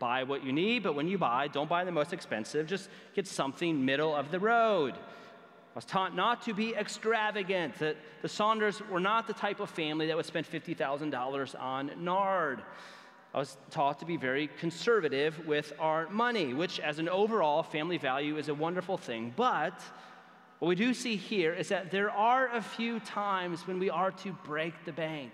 buy 0.00 0.24
what 0.24 0.44
you 0.44 0.52
need, 0.52 0.82
but 0.82 0.96
when 0.96 1.06
you 1.06 1.16
buy, 1.16 1.46
don't 1.46 1.68
buy 1.68 1.84
the 1.84 1.92
most 1.92 2.12
expensive, 2.12 2.66
just 2.66 2.88
get 3.14 3.28
something 3.28 3.84
middle 3.84 4.16
of 4.16 4.32
the 4.32 4.40
road. 4.40 4.94
I 4.94 5.76
was 5.76 5.84
taught 5.84 6.16
not 6.16 6.42
to 6.42 6.52
be 6.52 6.74
extravagant, 6.74 7.78
that 7.78 7.96
the 8.22 8.28
Saunders 8.28 8.82
were 8.90 8.98
not 8.98 9.28
the 9.28 9.32
type 9.32 9.60
of 9.60 9.70
family 9.70 10.08
that 10.08 10.16
would 10.16 10.26
spend 10.26 10.50
$50,000 10.50 11.60
on 11.62 11.92
nard. 12.02 12.62
I 13.36 13.40
was 13.40 13.58
taught 13.70 13.98
to 13.98 14.06
be 14.06 14.16
very 14.16 14.48
conservative 14.58 15.46
with 15.46 15.74
our 15.78 16.08
money, 16.08 16.54
which, 16.54 16.80
as 16.80 16.98
an 16.98 17.06
overall 17.06 17.62
family 17.62 17.98
value, 17.98 18.38
is 18.38 18.48
a 18.48 18.54
wonderful 18.54 18.96
thing. 18.96 19.34
But 19.36 19.78
what 20.58 20.68
we 20.68 20.74
do 20.74 20.94
see 20.94 21.16
here 21.16 21.52
is 21.52 21.68
that 21.68 21.90
there 21.90 22.10
are 22.10 22.48
a 22.48 22.62
few 22.62 22.98
times 23.00 23.66
when 23.66 23.78
we 23.78 23.90
are 23.90 24.10
to 24.10 24.32
break 24.44 24.72
the 24.86 24.92
bank. 24.92 25.32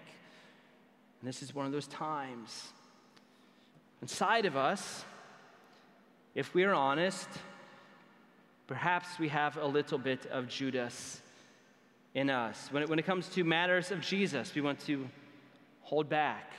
And 1.20 1.28
this 1.28 1.44
is 1.44 1.54
one 1.54 1.64
of 1.64 1.70
those 1.70 1.86
times. 1.86 2.72
Inside 4.02 4.46
of 4.46 4.56
us, 4.56 5.04
if 6.34 6.54
we 6.54 6.64
are 6.64 6.74
honest, 6.74 7.28
perhaps 8.66 9.20
we 9.20 9.28
have 9.28 9.58
a 9.58 9.66
little 9.66 9.98
bit 9.98 10.26
of 10.26 10.48
Judas 10.48 11.22
in 12.14 12.30
us. 12.30 12.66
When 12.72 12.82
it, 12.82 12.88
when 12.88 12.98
it 12.98 13.06
comes 13.06 13.28
to 13.28 13.44
matters 13.44 13.92
of 13.92 14.00
Jesus, 14.00 14.56
we 14.56 14.60
want 14.60 14.80
to 14.86 15.08
hold 15.82 16.08
back 16.08 16.52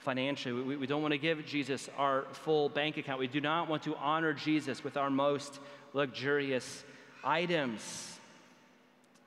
financially. 0.00 0.62
We, 0.62 0.76
we 0.76 0.86
don't 0.86 1.02
want 1.02 1.12
to 1.12 1.18
give 1.18 1.44
Jesus 1.46 1.88
our 1.96 2.24
full 2.32 2.68
bank 2.68 2.96
account. 2.96 3.18
We 3.18 3.28
do 3.28 3.40
not 3.40 3.68
want 3.68 3.82
to 3.84 3.96
honor 3.96 4.32
Jesus 4.32 4.84
with 4.84 4.96
our 4.96 5.10
most 5.10 5.60
luxurious 5.92 6.84
items. 7.22 8.18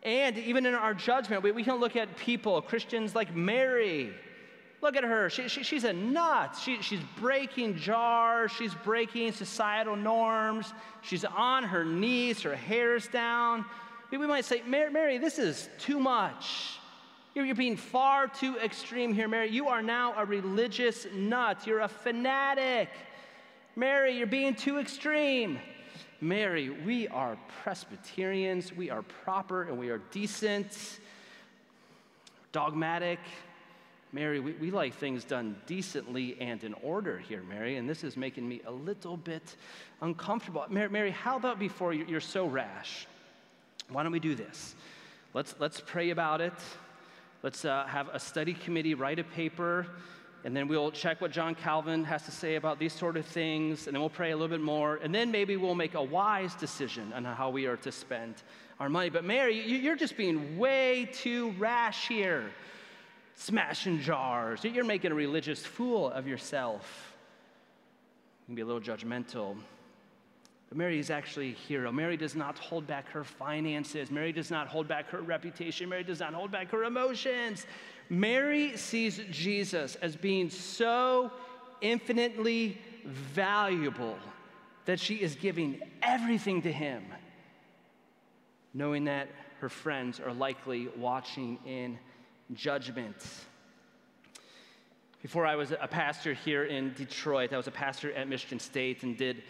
And 0.04 0.38
even 0.38 0.66
in 0.66 0.74
our 0.74 0.94
judgment, 0.94 1.44
we, 1.44 1.52
we 1.52 1.64
can 1.64 1.76
look 1.76 1.96
at 1.96 2.18
people, 2.18 2.62
Christians 2.62 3.16
like 3.16 3.36
Mary, 3.36 4.14
Look 4.84 4.98
at 4.98 5.06
her. 5.06 5.30
She, 5.30 5.48
she, 5.48 5.64
she's 5.64 5.86
a 5.86 5.94
nut. 5.94 6.60
She, 6.62 6.82
she's 6.82 7.00
breaking 7.16 7.78
jars. 7.78 8.52
She's 8.52 8.76
breaking 8.76 9.32
societal 9.32 9.96
norms. 9.96 10.74
She's 11.02 11.24
on 11.24 11.64
her 11.64 11.86
knees. 11.86 12.42
Her 12.42 12.54
hair's 12.54 13.08
down. 13.08 13.64
We 14.12 14.18
might 14.18 14.44
say, 14.44 14.62
Mary, 14.68 14.92
Mary 14.92 15.18
this 15.20 15.40
is 15.40 15.70
too 15.80 16.02
much. 16.02 16.80
You're, 17.36 17.46
you're 17.46 17.56
being 17.56 17.78
far 17.78 18.28
too 18.28 18.58
extreme 18.60 19.14
here, 19.14 19.28
Mary. 19.28 19.50
You 19.50 19.68
are 19.68 19.82
now 19.82 20.14
a 20.16 20.26
religious 20.26 21.08
nut. 21.14 21.66
You're 21.66 21.80
a 21.80 21.88
fanatic. 21.88 22.90
Mary, 23.76 24.16
you're 24.18 24.28
being 24.28 24.54
too 24.54 24.78
extreme. 24.78 25.60
Mary, 26.22 26.70
we 26.70 27.08
are 27.08 27.38
Presbyterians. 27.64 28.72
We 28.72 28.90
are 28.92 29.02
proper 29.02 29.64
and 29.64 29.80
we 29.80 29.90
are 29.90 29.98
decent, 30.12 31.00
dogmatic. 32.52 33.20
Mary, 34.12 34.40
we, 34.40 34.52
we 34.54 34.70
like 34.70 34.94
things 34.94 35.24
done 35.24 35.56
decently 35.66 36.38
and 36.40 36.64
in 36.64 36.76
order 36.76 37.18
here, 37.18 37.42
Mary, 37.50 37.78
and 37.78 37.90
this 37.90 38.04
is 38.04 38.16
making 38.16 38.48
me 38.48 38.62
a 38.68 38.72
little 38.72 39.18
bit 39.18 39.56
uncomfortable. 40.02 40.64
Mary, 40.70 40.90
Mary 40.90 41.10
how 41.10 41.36
about 41.36 41.58
before 41.58 41.94
you're 41.94 42.22
so 42.22 42.46
rash? 42.46 43.08
Why 43.90 44.04
don't 44.04 44.12
we 44.12 44.20
do 44.20 44.36
this? 44.36 44.76
Let's, 45.34 45.56
let's 45.58 45.82
pray 45.84 46.12
about 46.12 46.42
it. 46.42 46.54
Let's 47.44 47.66
uh, 47.66 47.86
have 47.88 48.08
a 48.14 48.20
study 48.22 48.54
committee 48.54 48.94
write 48.94 49.20
a 49.20 49.24
paper, 49.26 49.86
and 50.46 50.56
then 50.56 50.70
we'll 50.70 50.92
check 50.92 51.20
what 51.20 51.30
John 51.32 51.56
Calvin 51.56 52.06
has 52.06 52.24
to 52.24 52.32
say 52.32 52.56
about 52.56 52.80
these 52.80 52.94
sort 52.94 53.18
of 53.18 53.26
things, 53.26 53.86
and 53.86 53.94
then 53.94 54.00
we'll 54.00 54.10
pray 54.10 54.32
a 54.32 54.38
little 54.38 54.48
bit 54.58 54.64
more, 54.64 54.96
and 55.04 55.14
then 55.14 55.30
maybe 55.30 55.58
we'll 55.58 55.76
make 55.76 55.94
a 55.94 56.02
wise 56.02 56.56
decision 56.56 57.12
on 57.12 57.26
how 57.26 57.50
we 57.50 57.66
are 57.66 57.76
to 57.76 57.92
spend 57.92 58.36
our 58.80 58.88
money. 58.88 59.10
But 59.10 59.26
Mary, 59.26 59.60
you're 59.60 59.98
just 59.98 60.16
being 60.16 60.58
way 60.58 61.10
too 61.12 61.54
rash 61.60 62.08
here 62.08 62.50
smashing 63.36 64.00
jars. 64.00 64.64
You're 64.64 64.86
making 64.86 65.12
a 65.12 65.16
religious 65.16 65.66
fool 65.66 66.12
of 66.12 66.26
yourself. 66.26 67.14
You 68.44 68.46
can 68.46 68.56
be 68.56 68.62
a 68.62 68.66
little 68.66 68.80
judgmental. 68.80 69.58
But 70.74 70.80
Mary 70.80 70.98
is 70.98 71.12
actually 71.12 71.52
a 71.52 71.54
hero. 71.54 71.92
Mary 71.92 72.18
does 72.18 72.36
not 72.36 72.58
hold 72.58 72.88
back 72.88 73.08
her 73.12 73.24
finances. 73.24 74.10
Mary 74.10 74.32
does 74.32 74.50
not 74.50 74.68
hold 74.68 74.88
back 74.88 75.08
her 75.12 75.22
reputation. 75.22 75.88
Mary 75.88 76.04
does 76.04 76.20
not 76.20 76.34
hold 76.34 76.50
back 76.50 76.72
her 76.72 76.86
emotions. 76.86 77.68
Mary 78.10 78.76
sees 78.76 79.22
Jesus 79.30 79.94
as 80.02 80.16
being 80.16 80.50
so 80.50 81.32
infinitely 81.82 82.80
valuable 83.06 84.18
that 84.86 85.00
she 85.00 85.18
is 85.18 85.36
giving 85.36 85.80
everything 86.02 86.60
to 86.64 86.72
him, 86.72 87.04
knowing 88.74 89.04
that 89.04 89.28
her 89.60 89.70
friends 89.70 90.20
are 90.20 90.34
likely 90.34 90.88
watching 90.98 91.60
in 91.68 92.00
judgment. 92.56 93.24
Before 95.22 95.46
I 95.46 95.56
was 95.56 95.72
a 95.72 95.88
pastor 95.88 96.34
here 96.34 96.64
in 96.64 96.96
Detroit, 96.96 97.54
I 97.54 97.58
was 97.58 97.68
a 97.68 97.72
pastor 97.72 98.12
at 98.14 98.28
Michigan 98.28 98.60
State 98.60 99.04
and 99.04 99.16
did 99.16 99.44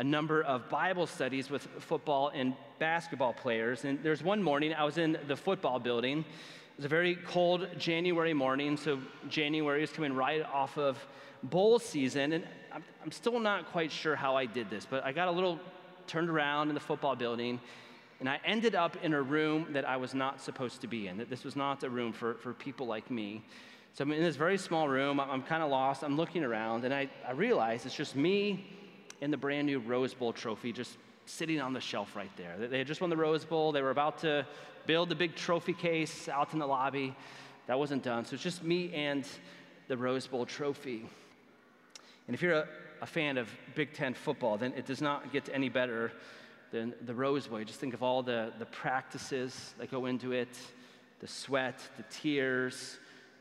a 0.00 0.04
number 0.04 0.40
of 0.40 0.66
Bible 0.70 1.06
studies 1.06 1.50
with 1.50 1.68
football 1.78 2.30
and 2.32 2.54
basketball 2.78 3.34
players. 3.34 3.84
And 3.84 4.02
there's 4.02 4.22
one 4.22 4.42
morning 4.42 4.72
I 4.72 4.82
was 4.84 4.96
in 4.96 5.18
the 5.28 5.36
football 5.36 5.78
building. 5.78 6.20
It 6.20 6.76
was 6.76 6.86
a 6.86 6.88
very 6.88 7.16
cold 7.16 7.68
January 7.76 8.32
morning, 8.32 8.78
so 8.78 8.98
January 9.28 9.82
is 9.82 9.90
coming 9.90 10.14
right 10.14 10.42
off 10.42 10.78
of 10.78 10.96
bowl 11.42 11.78
season. 11.78 12.32
And 12.32 12.46
I'm, 12.72 12.82
I'm 13.04 13.12
still 13.12 13.38
not 13.38 13.70
quite 13.72 13.92
sure 13.92 14.16
how 14.16 14.36
I 14.36 14.46
did 14.46 14.70
this, 14.70 14.86
but 14.88 15.04
I 15.04 15.12
got 15.12 15.28
a 15.28 15.30
little 15.30 15.60
turned 16.06 16.30
around 16.30 16.70
in 16.70 16.74
the 16.74 16.80
football 16.80 17.14
building 17.14 17.60
and 18.20 18.28
I 18.28 18.40
ended 18.44 18.74
up 18.74 18.96
in 19.02 19.12
a 19.12 19.20
room 19.20 19.66
that 19.72 19.86
I 19.86 19.98
was 19.98 20.14
not 20.14 20.40
supposed 20.40 20.80
to 20.80 20.86
be 20.86 21.08
in, 21.08 21.18
that 21.18 21.28
this 21.28 21.44
was 21.44 21.56
not 21.56 21.82
a 21.84 21.90
room 21.90 22.12
for, 22.12 22.34
for 22.34 22.54
people 22.54 22.86
like 22.86 23.10
me. 23.10 23.44
So 23.94 24.04
I'm 24.04 24.12
in 24.12 24.22
this 24.22 24.36
very 24.36 24.58
small 24.58 24.88
room, 24.88 25.20
I'm, 25.20 25.30
I'm 25.30 25.42
kind 25.42 25.62
of 25.62 25.70
lost, 25.70 26.02
I'm 26.02 26.16
looking 26.16 26.44
around, 26.44 26.84
and 26.84 26.92
I, 26.92 27.08
I 27.26 27.32
realize 27.32 27.86
it's 27.86 27.94
just 27.94 28.16
me 28.16 28.79
and 29.20 29.32
the 29.32 29.36
brand 29.36 29.66
new 29.66 29.78
Rose 29.78 30.14
Bowl 30.14 30.32
trophy 30.32 30.72
just 30.72 30.96
sitting 31.26 31.60
on 31.60 31.72
the 31.72 31.80
shelf 31.80 32.16
right 32.16 32.30
there. 32.36 32.68
They 32.68 32.78
had 32.78 32.86
just 32.86 33.00
won 33.00 33.10
the 33.10 33.16
Rose 33.16 33.44
Bowl, 33.44 33.72
they 33.72 33.82
were 33.82 33.90
about 33.90 34.18
to 34.18 34.46
build 34.86 35.08
the 35.08 35.14
big 35.14 35.36
trophy 35.36 35.72
case 35.72 36.28
out 36.28 36.52
in 36.52 36.58
the 36.58 36.66
lobby. 36.66 37.14
That 37.66 37.78
wasn't 37.78 38.02
done, 38.02 38.24
so 38.24 38.34
it's 38.34 38.42
just 38.42 38.64
me 38.64 38.92
and 38.94 39.26
the 39.88 39.96
Rose 39.96 40.26
Bowl 40.26 40.46
trophy. 40.46 41.06
And 42.26 42.34
if 42.34 42.42
you're 42.42 42.54
a, 42.54 42.68
a 43.02 43.06
fan 43.06 43.38
of 43.38 43.48
Big 43.74 43.92
Ten 43.92 44.14
football, 44.14 44.56
then 44.56 44.72
it 44.76 44.86
does 44.86 45.00
not 45.00 45.32
get 45.32 45.48
any 45.52 45.68
better 45.68 46.12
than 46.72 46.94
the 47.04 47.14
Rose 47.14 47.46
Bowl. 47.46 47.62
Just 47.64 47.80
think 47.80 47.94
of 47.94 48.02
all 48.02 48.22
the, 48.22 48.52
the 48.58 48.66
practices 48.66 49.74
that 49.78 49.90
go 49.90 50.06
into 50.06 50.32
it, 50.32 50.48
the 51.20 51.26
sweat, 51.26 51.80
the 51.96 52.04
tears, 52.10 52.98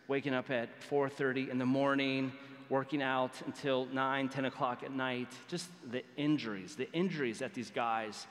waking 0.08 0.34
up 0.34 0.50
at 0.50 0.70
4.30 0.90 1.50
in 1.50 1.60
the 1.60 1.66
morning, 1.66 2.32
working 2.70 3.02
out 3.02 3.32
until 3.46 3.88
9, 3.92 4.30
10 4.30 4.46
o'clock 4.46 4.84
at 4.84 4.92
night. 4.92 5.30
Just 5.48 5.70
the 5.92 6.04
injuries, 6.18 6.76
the 6.76 6.92
injuries 6.94 7.40
that 7.40 7.54
these 7.54 7.72
guys 7.72 8.28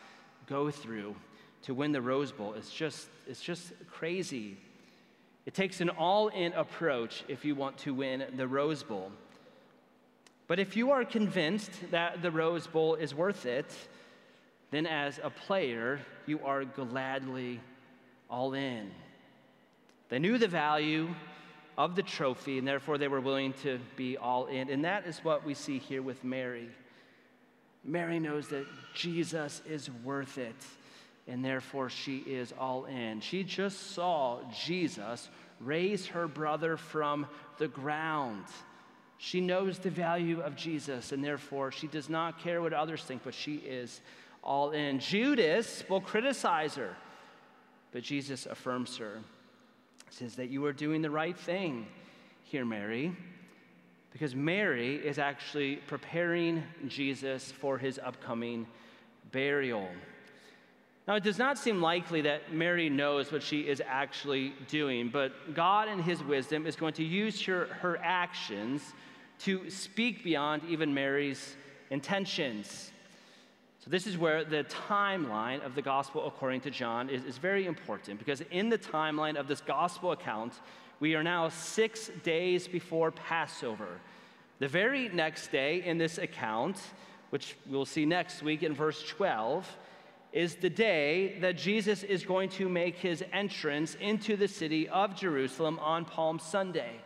go 0.46 0.70
through 0.70 1.14
to 1.62 1.74
win 1.74 1.92
the 1.92 2.00
Rose 2.00 2.32
Bowl. 2.32 2.54
It's 2.54 2.72
just, 2.72 3.08
it's 3.26 3.42
just 3.42 3.72
crazy. 3.90 4.56
It 5.44 5.54
takes 5.54 5.80
an 5.80 5.90
all 5.90 6.28
in 6.28 6.52
approach 6.52 7.24
if 7.28 7.44
you 7.44 7.54
want 7.54 7.78
to 7.78 7.94
win 7.94 8.24
the 8.36 8.46
Rose 8.46 8.82
Bowl. 8.82 9.10
But 10.46 10.58
if 10.58 10.76
you 10.76 10.92
are 10.92 11.04
convinced 11.04 11.70
that 11.90 12.22
the 12.22 12.30
Rose 12.30 12.66
Bowl 12.66 12.94
is 12.94 13.14
worth 13.14 13.44
it, 13.44 13.70
then 14.70 14.86
as 14.86 15.20
a 15.22 15.30
player, 15.30 16.00
you 16.26 16.40
are 16.44 16.64
gladly 16.64 17.60
all 18.30 18.54
in. 18.54 18.90
They 20.08 20.18
knew 20.18 20.38
the 20.38 20.48
value 20.48 21.08
of 21.78 21.94
the 21.94 22.02
trophy, 22.02 22.58
and 22.58 22.66
therefore 22.66 22.98
they 22.98 23.06
were 23.06 23.20
willing 23.20 23.52
to 23.62 23.78
be 23.96 24.16
all 24.16 24.46
in. 24.46 24.68
And 24.68 24.84
that 24.84 25.06
is 25.06 25.20
what 25.20 25.46
we 25.46 25.54
see 25.54 25.78
here 25.78 26.02
with 26.02 26.24
Mary. 26.24 26.68
Mary 27.84 28.18
knows 28.18 28.48
that 28.48 28.66
Jesus 28.94 29.62
is 29.64 29.88
worth 30.02 30.38
it, 30.38 30.56
and 31.28 31.44
therefore 31.44 31.88
she 31.88 32.18
is 32.18 32.52
all 32.58 32.86
in. 32.86 33.20
She 33.20 33.44
just 33.44 33.92
saw 33.92 34.40
Jesus 34.52 35.30
raise 35.60 36.06
her 36.06 36.26
brother 36.26 36.76
from 36.76 37.28
the 37.58 37.68
ground. 37.68 38.44
She 39.18 39.40
knows 39.40 39.78
the 39.78 39.90
value 39.90 40.40
of 40.40 40.56
Jesus, 40.56 41.12
and 41.12 41.22
therefore 41.22 41.70
she 41.70 41.86
does 41.86 42.08
not 42.08 42.40
care 42.40 42.60
what 42.60 42.72
others 42.72 43.04
think, 43.04 43.22
but 43.22 43.34
she 43.34 43.54
is 43.54 44.00
all 44.42 44.72
in. 44.72 44.98
Judas 44.98 45.84
will 45.88 46.00
criticize 46.00 46.74
her, 46.74 46.96
but 47.92 48.02
Jesus 48.02 48.46
affirms 48.46 48.96
her. 48.96 49.20
Says 50.10 50.36
that 50.36 50.48
you 50.50 50.64
are 50.64 50.72
doing 50.72 51.02
the 51.02 51.10
right 51.10 51.38
thing 51.38 51.86
here, 52.44 52.64
Mary, 52.64 53.14
because 54.10 54.34
Mary 54.34 54.96
is 54.96 55.18
actually 55.18 55.76
preparing 55.86 56.62
Jesus 56.86 57.52
for 57.52 57.78
his 57.78 58.00
upcoming 58.02 58.66
burial. 59.32 59.88
Now, 61.08 61.14
it 61.14 61.22
does 61.22 61.38
not 61.38 61.56
seem 61.56 61.80
likely 61.80 62.20
that 62.22 62.52
Mary 62.52 62.90
knows 62.90 63.32
what 63.32 63.42
she 63.42 63.60
is 63.60 63.82
actually 63.86 64.52
doing, 64.68 65.08
but 65.08 65.54
God, 65.54 65.88
in 65.88 66.02
His 66.02 66.22
wisdom, 66.22 66.66
is 66.66 66.76
going 66.76 66.92
to 66.94 67.04
use 67.04 67.40
her, 67.46 67.64
her 67.80 67.98
actions 68.02 68.82
to 69.40 69.70
speak 69.70 70.22
beyond 70.22 70.62
even 70.68 70.92
Mary's 70.92 71.56
intentions. 71.88 72.92
So, 73.88 73.92
this 73.92 74.06
is 74.06 74.18
where 74.18 74.44
the 74.44 74.64
timeline 74.64 75.64
of 75.64 75.74
the 75.74 75.80
gospel 75.80 76.26
according 76.26 76.60
to 76.62 76.70
John 76.70 77.08
is, 77.08 77.24
is 77.24 77.38
very 77.38 77.64
important 77.64 78.18
because 78.18 78.42
in 78.50 78.68
the 78.68 78.76
timeline 78.76 79.36
of 79.36 79.48
this 79.48 79.62
gospel 79.62 80.12
account, 80.12 80.52
we 81.00 81.14
are 81.14 81.22
now 81.22 81.48
six 81.48 82.10
days 82.22 82.68
before 82.68 83.10
Passover. 83.10 83.98
The 84.58 84.68
very 84.68 85.08
next 85.08 85.50
day 85.50 85.82
in 85.82 85.96
this 85.96 86.18
account, 86.18 86.76
which 87.30 87.56
we'll 87.66 87.86
see 87.86 88.04
next 88.04 88.42
week 88.42 88.62
in 88.62 88.74
verse 88.74 89.02
12, 89.08 89.66
is 90.34 90.56
the 90.56 90.68
day 90.68 91.38
that 91.40 91.56
Jesus 91.56 92.02
is 92.02 92.26
going 92.26 92.50
to 92.50 92.68
make 92.68 92.96
his 92.96 93.24
entrance 93.32 93.94
into 93.94 94.36
the 94.36 94.48
city 94.48 94.86
of 94.90 95.16
Jerusalem 95.16 95.78
on 95.78 96.04
Palm 96.04 96.38
Sunday. 96.38 97.00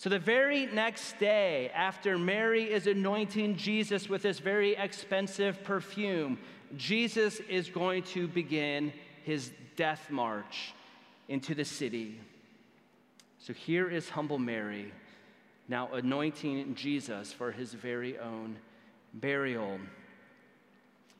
So, 0.00 0.08
the 0.08 0.18
very 0.18 0.64
next 0.64 1.18
day, 1.18 1.70
after 1.74 2.16
Mary 2.16 2.72
is 2.72 2.86
anointing 2.86 3.56
Jesus 3.56 4.08
with 4.08 4.22
this 4.22 4.38
very 4.38 4.74
expensive 4.74 5.62
perfume, 5.62 6.38
Jesus 6.78 7.38
is 7.40 7.68
going 7.68 8.04
to 8.04 8.26
begin 8.26 8.94
his 9.24 9.50
death 9.76 10.08
march 10.08 10.72
into 11.28 11.54
the 11.54 11.66
city. 11.66 12.18
So, 13.40 13.52
here 13.52 13.90
is 13.90 14.08
humble 14.08 14.38
Mary 14.38 14.90
now 15.68 15.90
anointing 15.92 16.76
Jesus 16.76 17.30
for 17.34 17.52
his 17.52 17.74
very 17.74 18.18
own 18.18 18.56
burial. 19.12 19.78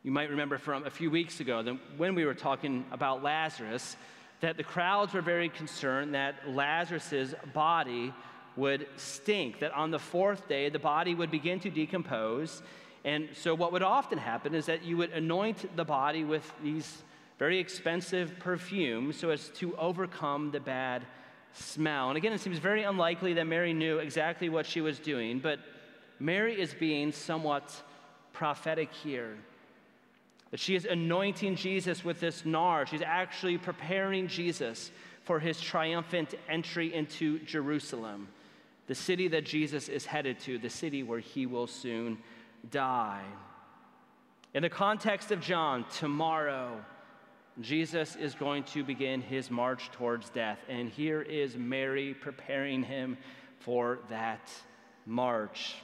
You 0.05 0.11
might 0.11 0.31
remember 0.31 0.57
from 0.57 0.87
a 0.87 0.91
few 0.91 1.11
weeks 1.11 1.41
ago 1.41 1.63
that 1.63 1.77
when 1.99 2.15
we 2.15 2.25
were 2.25 2.33
talking 2.33 2.87
about 2.93 3.23
Lazarus, 3.23 3.99
that 4.41 4.57
the 4.57 4.65
crowds 4.65 5.13
were 5.13 5.21
very 5.21 5.51
concerned 5.51 6.15
that 6.15 6.49
Lazarus's 6.49 7.35
body 7.53 8.15
would 8.61 8.87
stink, 8.97 9.59
that 9.59 9.73
on 9.73 9.91
the 9.91 9.99
fourth 9.99 10.49
day 10.49 10.69
the 10.69 10.79
body 10.79 11.15
would 11.15 11.31
begin 11.31 11.59
to 11.61 11.71
decompose. 11.71 12.63
And 13.05 13.29
so, 13.35 13.55
what 13.55 13.73
would 13.73 13.83
often 13.83 14.19
happen 14.19 14.55
is 14.55 14.67
that 14.67 14.85
you 14.85 14.97
would 14.99 15.11
anoint 15.11 15.75
the 15.77 15.85
body 15.85 16.23
with 16.23 16.51
these 16.63 17.03
very 17.39 17.59
expensive 17.59 18.39
perfumes 18.39 19.17
so 19.17 19.31
as 19.31 19.49
to 19.57 19.75
overcome 19.77 20.51
the 20.51 20.61
bad 20.61 21.03
smell. 21.55 22.09
And 22.09 22.17
again, 22.17 22.33
it 22.33 22.41
seems 22.41 22.59
very 22.59 22.85
unlikely 22.85 23.35
that 23.35 23.47
Mary 23.47 23.73
knew 23.73 23.99
exactly 23.99 24.49
what 24.49 24.67
she 24.67 24.81
was 24.81 24.99
doing, 24.99 25.41
but 25.41 25.59
Mary 26.19 26.61
is 26.61 26.75
being 26.75 27.13
somewhat 27.13 27.75
prophetic 28.33 28.93
here. 28.93 29.37
That 30.51 30.61
she 30.61 30.75
is 30.75 30.85
anointing 30.85 31.57
Jesus 31.57 32.05
with 32.05 32.21
this 32.21 32.45
nard. 32.45 32.89
She's 32.89 33.03
actually 33.03 33.57
preparing 33.57 34.29
Jesus 34.29 34.91
for 35.25 35.39
his 35.39 35.61
triumphant 35.61 36.35
entry 36.49 36.93
into 36.93 37.39
Jerusalem, 37.41 38.29
the 38.91 38.95
city 38.97 39.29
that 39.29 39.45
Jesus 39.45 39.89
is 39.89 40.05
headed 40.05 40.41
to, 40.41 40.59
the 40.59 40.69
city 40.69 41.05
where 41.05 41.21
he 41.21 41.47
will 41.47 41.69
soon 41.69 42.19
die. 42.73 43.23
In 44.53 44.63
the 44.65 44.69
context 44.69 45.31
of 45.31 45.41
John, 45.41 45.85
tomorrow, 45.97 46.85
Jesus 47.61 48.17
is 48.17 48.35
going 48.35 48.65
to 48.65 48.83
begin 48.83 49.21
his 49.23 49.49
march 49.49 49.93
towards 49.93 50.29
death. 50.31 50.59
And 50.69 50.89
here 50.89 51.23
is 51.23 51.57
Mary 51.57 52.15
preparing 52.15 52.83
him 52.83 53.17
for 53.61 54.01
that 54.09 54.51
march. 55.07 55.77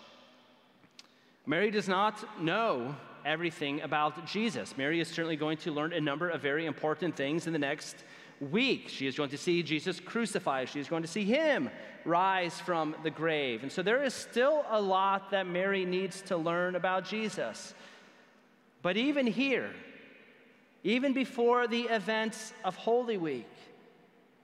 Mary 1.46 1.70
does 1.70 1.86
not 1.86 2.42
know 2.42 2.92
everything 3.24 3.82
about 3.82 4.26
Jesus. 4.26 4.76
Mary 4.76 4.98
is 4.98 5.06
certainly 5.06 5.36
going 5.36 5.58
to 5.58 5.70
learn 5.70 5.92
a 5.92 6.00
number 6.00 6.28
of 6.28 6.42
very 6.42 6.66
important 6.66 7.14
things 7.14 7.46
in 7.46 7.52
the 7.52 7.58
next 7.60 8.02
week. 8.40 8.88
She 8.88 9.06
is 9.06 9.16
going 9.16 9.30
to 9.30 9.38
see 9.38 9.62
Jesus 9.62 10.00
crucified. 10.00 10.68
She 10.68 10.80
is 10.80 10.88
going 10.88 11.02
to 11.02 11.08
see 11.08 11.24
him 11.24 11.70
rise 12.04 12.60
from 12.60 12.94
the 13.02 13.10
grave. 13.10 13.62
And 13.62 13.72
so 13.72 13.82
there 13.82 14.02
is 14.02 14.14
still 14.14 14.64
a 14.68 14.80
lot 14.80 15.30
that 15.30 15.46
Mary 15.46 15.84
needs 15.84 16.22
to 16.22 16.36
learn 16.36 16.76
about 16.76 17.04
Jesus. 17.04 17.74
But 18.82 18.96
even 18.96 19.26
here, 19.26 19.70
even 20.84 21.12
before 21.12 21.66
the 21.66 21.82
events 21.82 22.52
of 22.64 22.76
Holy 22.76 23.16
Week, 23.16 23.50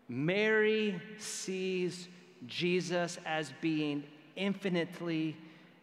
Mary 0.08 1.00
sees 1.18 2.08
Jesus 2.46 3.18
as 3.24 3.52
being 3.60 4.02
infinitely 4.34 5.36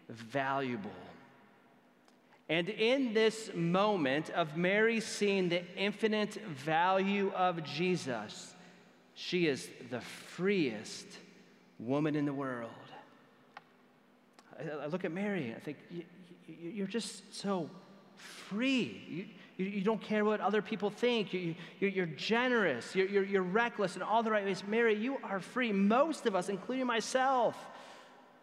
valuable. 0.10 0.92
And 2.50 2.68
in 2.68 3.14
this 3.14 3.52
moment 3.54 4.32
of 4.32 4.58
Mary 4.58 5.00
seeing 5.00 5.50
the 5.50 5.62
infinite 5.78 6.34
value 6.48 7.32
of 7.36 7.64
Jesus, 7.64 8.56
she 9.14 9.46
is 9.46 9.70
the 9.92 10.02
freest 10.02 11.06
woman 11.78 12.16
in 12.16 12.26
the 12.26 12.34
world. 12.34 12.72
I, 14.82 14.88
look 14.88 15.06
at 15.06 15.12
Mary 15.12 15.48
and 15.48 15.56
I 15.56 15.60
think, 15.60 15.78
you're 16.48 16.88
just 16.88 17.36
so 17.36 17.70
free. 18.16 19.28
You, 19.58 19.66
you 19.66 19.82
don't 19.82 20.02
care 20.02 20.26
what 20.26 20.42
other 20.42 20.64
people 20.64 20.90
think. 20.90 21.32
You, 21.32 21.54
you, 21.80 22.02
are 22.02 22.08
generous. 22.08 22.96
You're, 22.96 23.08
you're, 23.08 23.24
you're 23.24 23.44
reckless 23.44 23.96
in 23.96 24.02
all 24.02 24.24
the 24.24 24.32
right 24.32 24.44
ways. 24.44 24.64
Mary, 24.68 24.96
you 24.96 25.18
are 25.24 25.40
free. 25.40 25.72
Most 25.72 26.26
of 26.26 26.36
us, 26.36 26.50
including 26.50 26.88
myself, 26.88 27.56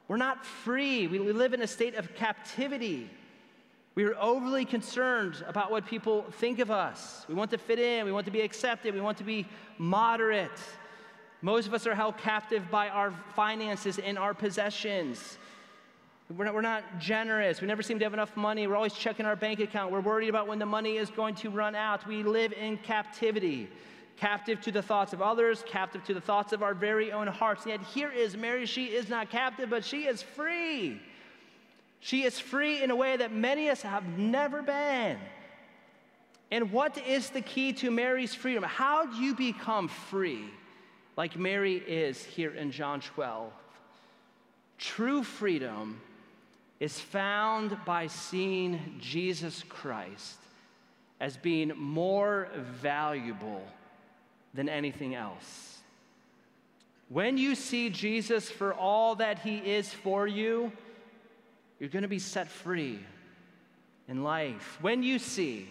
we're 0.07 0.17
not 0.17 0.47
free. 0.47 1.09
We 1.09 1.19
live 1.19 1.55
in 1.55 1.63
a 1.63 1.67
state 1.67 1.97
of 1.97 2.15
captivity. 2.15 3.11
We 3.97 4.05
are 4.05 4.15
overly 4.21 4.67
concerned 4.67 5.43
about 5.49 5.71
what 5.71 5.87
people 5.87 6.27
think 6.33 6.59
of 6.59 6.71
us. 6.71 7.25
We 7.31 7.35
want 7.35 7.51
to 7.53 7.59
fit 7.59 7.79
in. 7.79 8.05
We 8.05 8.13
want 8.13 8.27
to 8.27 8.31
be 8.31 8.43
accepted. 8.43 8.95
We 8.95 9.01
want 9.01 9.17
to 9.17 9.25
be 9.25 9.47
moderate. 9.79 10.61
Most 11.41 11.67
of 11.67 11.73
us 11.73 11.87
are 11.87 11.95
held 11.95 12.19
captive 12.19 12.71
by 12.71 12.91
our 12.91 13.15
finances 13.35 13.99
and 13.99 14.19
our 14.19 14.35
possessions. 14.35 15.39
We're 16.37 16.45
not, 16.45 16.55
we're 16.55 16.61
not, 16.61 16.99
generous. 16.99 17.63
We 17.63 17.69
never 17.69 17.83
seem 17.83 17.99
to 18.01 18.05
have 18.05 18.13
enough 18.13 18.37
money. 18.37 18.67
We're 18.67 18.77
always 18.77 18.93
checking 18.93 19.25
our 19.25 19.37
bank 19.37 19.61
account. 19.61 19.91
We're 19.91 20.01
worried 20.01 20.29
about 20.29 20.47
when 20.47 20.59
the 20.59 20.67
money 20.67 20.99
is 20.99 21.09
going 21.09 21.35
to 21.37 21.49
run 21.49 21.75
out. 21.75 22.07
We 22.07 22.23
live 22.23 22.53
in 22.53 22.77
captivity, 22.77 23.67
captive 24.19 24.61
to 24.63 24.73
the 24.73 24.83
thoughts 24.83 25.15
of 25.15 25.23
others, 25.23 25.65
captive 25.67 26.05
to 26.05 26.13
the 26.13 26.21
thoughts 26.21 26.53
of 26.53 26.63
our 26.63 26.75
very 26.75 27.13
own 27.13 27.29
hearts. 27.29 27.63
And 27.63 27.71
yet, 27.71 27.81
here 27.95 28.11
is 28.11 28.37
Mary. 28.37 28.67
She 28.67 28.87
is 28.87 29.09
not 29.09 29.31
captive, 29.31 29.71
but 29.71 29.87
she 29.87 30.03
is 30.03 30.21
free. 30.21 31.01
She 32.01 32.25
is 32.25 32.39
free 32.39 32.83
in 32.83 32.91
a 32.91 32.97
way 32.97 33.17
that 33.17 33.33
many 33.33 33.69
of 33.69 33.73
us 33.73 33.83
have 33.83 34.07
never 34.19 34.63
been. 34.63 35.19
And 36.51 36.71
what 36.71 36.97
is 36.99 37.31
the 37.31 37.41
key 37.41 37.73
to 37.75 37.91
Mary's 37.91 38.35
freedom? 38.35 38.63
How 38.63 39.07
do 39.07 39.17
you 39.17 39.35
become 39.35 39.89
free 39.89 40.45
like 41.17 41.37
Mary 41.37 41.77
is 41.77 42.23
here 42.25 42.55
in 42.55 42.71
John 42.71 43.01
12? 43.01 43.53
True 44.79 45.23
freedom 45.23 46.01
is 46.79 47.01
found 47.01 47.77
by 47.85 48.07
seeing 48.07 48.97
Jesus 49.01 49.65
Christ 49.69 50.37
as 51.21 51.37
being 51.37 51.73
more 51.77 52.49
valuable 52.55 53.63
than 54.55 54.69
anything 54.69 55.15
else. 55.15 55.79
When 57.09 57.39
you 57.39 57.55
see 57.55 57.89
Jesus 57.89 58.51
for 58.51 58.75
all 58.75 59.15
that 59.17 59.39
he 59.41 59.59
is 59.59 59.93
for 59.93 60.27
you, 60.27 60.73
you're 61.79 61.91
going 61.91 62.03
to 62.03 62.09
be 62.09 62.19
set 62.19 62.49
free 62.49 62.99
in 64.09 64.23
life. 64.23 64.79
When 64.81 65.03
you 65.03 65.19
see 65.19 65.69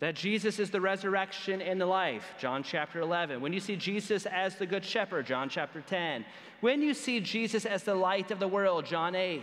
that 0.00 0.14
Jesus 0.14 0.58
is 0.58 0.70
the 0.70 0.80
resurrection 0.80 1.62
and 1.62 1.80
the 1.80 1.86
life, 1.86 2.34
John 2.38 2.62
chapter 2.62 3.00
11. 3.00 3.40
When 3.40 3.52
you 3.52 3.60
see 3.60 3.76
Jesus 3.76 4.26
as 4.26 4.56
the 4.56 4.66
good 4.66 4.84
shepherd, 4.84 5.26
John 5.26 5.48
chapter 5.48 5.80
10. 5.80 6.24
When 6.60 6.82
you 6.82 6.94
see 6.94 7.20
Jesus 7.20 7.64
as 7.64 7.84
the 7.84 7.94
light 7.94 8.30
of 8.30 8.38
the 8.38 8.48
world, 8.48 8.86
John 8.86 9.14
8. 9.14 9.42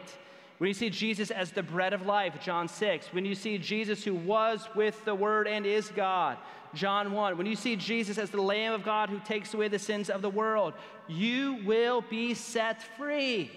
When 0.57 0.67
you 0.67 0.73
see 0.73 0.91
Jesus 0.91 1.31
as 1.31 1.51
the 1.51 1.63
bread 1.63 1.93
of 1.93 2.05
life, 2.05 2.35
John 2.39 2.67
6. 2.67 3.07
When 3.07 3.25
you 3.25 3.33
see 3.33 3.57
Jesus 3.57 4.03
who 4.03 4.13
was 4.13 4.67
with 4.75 5.03
the 5.05 5.15
Word 5.15 5.47
and 5.47 5.65
is 5.65 5.89
God, 5.89 6.37
John 6.75 7.11
1. 7.11 7.37
When 7.37 7.47
you 7.47 7.55
see 7.55 7.75
Jesus 7.75 8.17
as 8.17 8.29
the 8.29 8.41
Lamb 8.41 8.73
of 8.73 8.83
God 8.83 9.09
who 9.09 9.19
takes 9.19 9.53
away 9.53 9.67
the 9.67 9.79
sins 9.79 10.09
of 10.09 10.21
the 10.21 10.29
world, 10.29 10.73
you 11.07 11.59
will 11.65 12.01
be 12.01 12.35
set 12.35 12.83
free. 12.97 13.51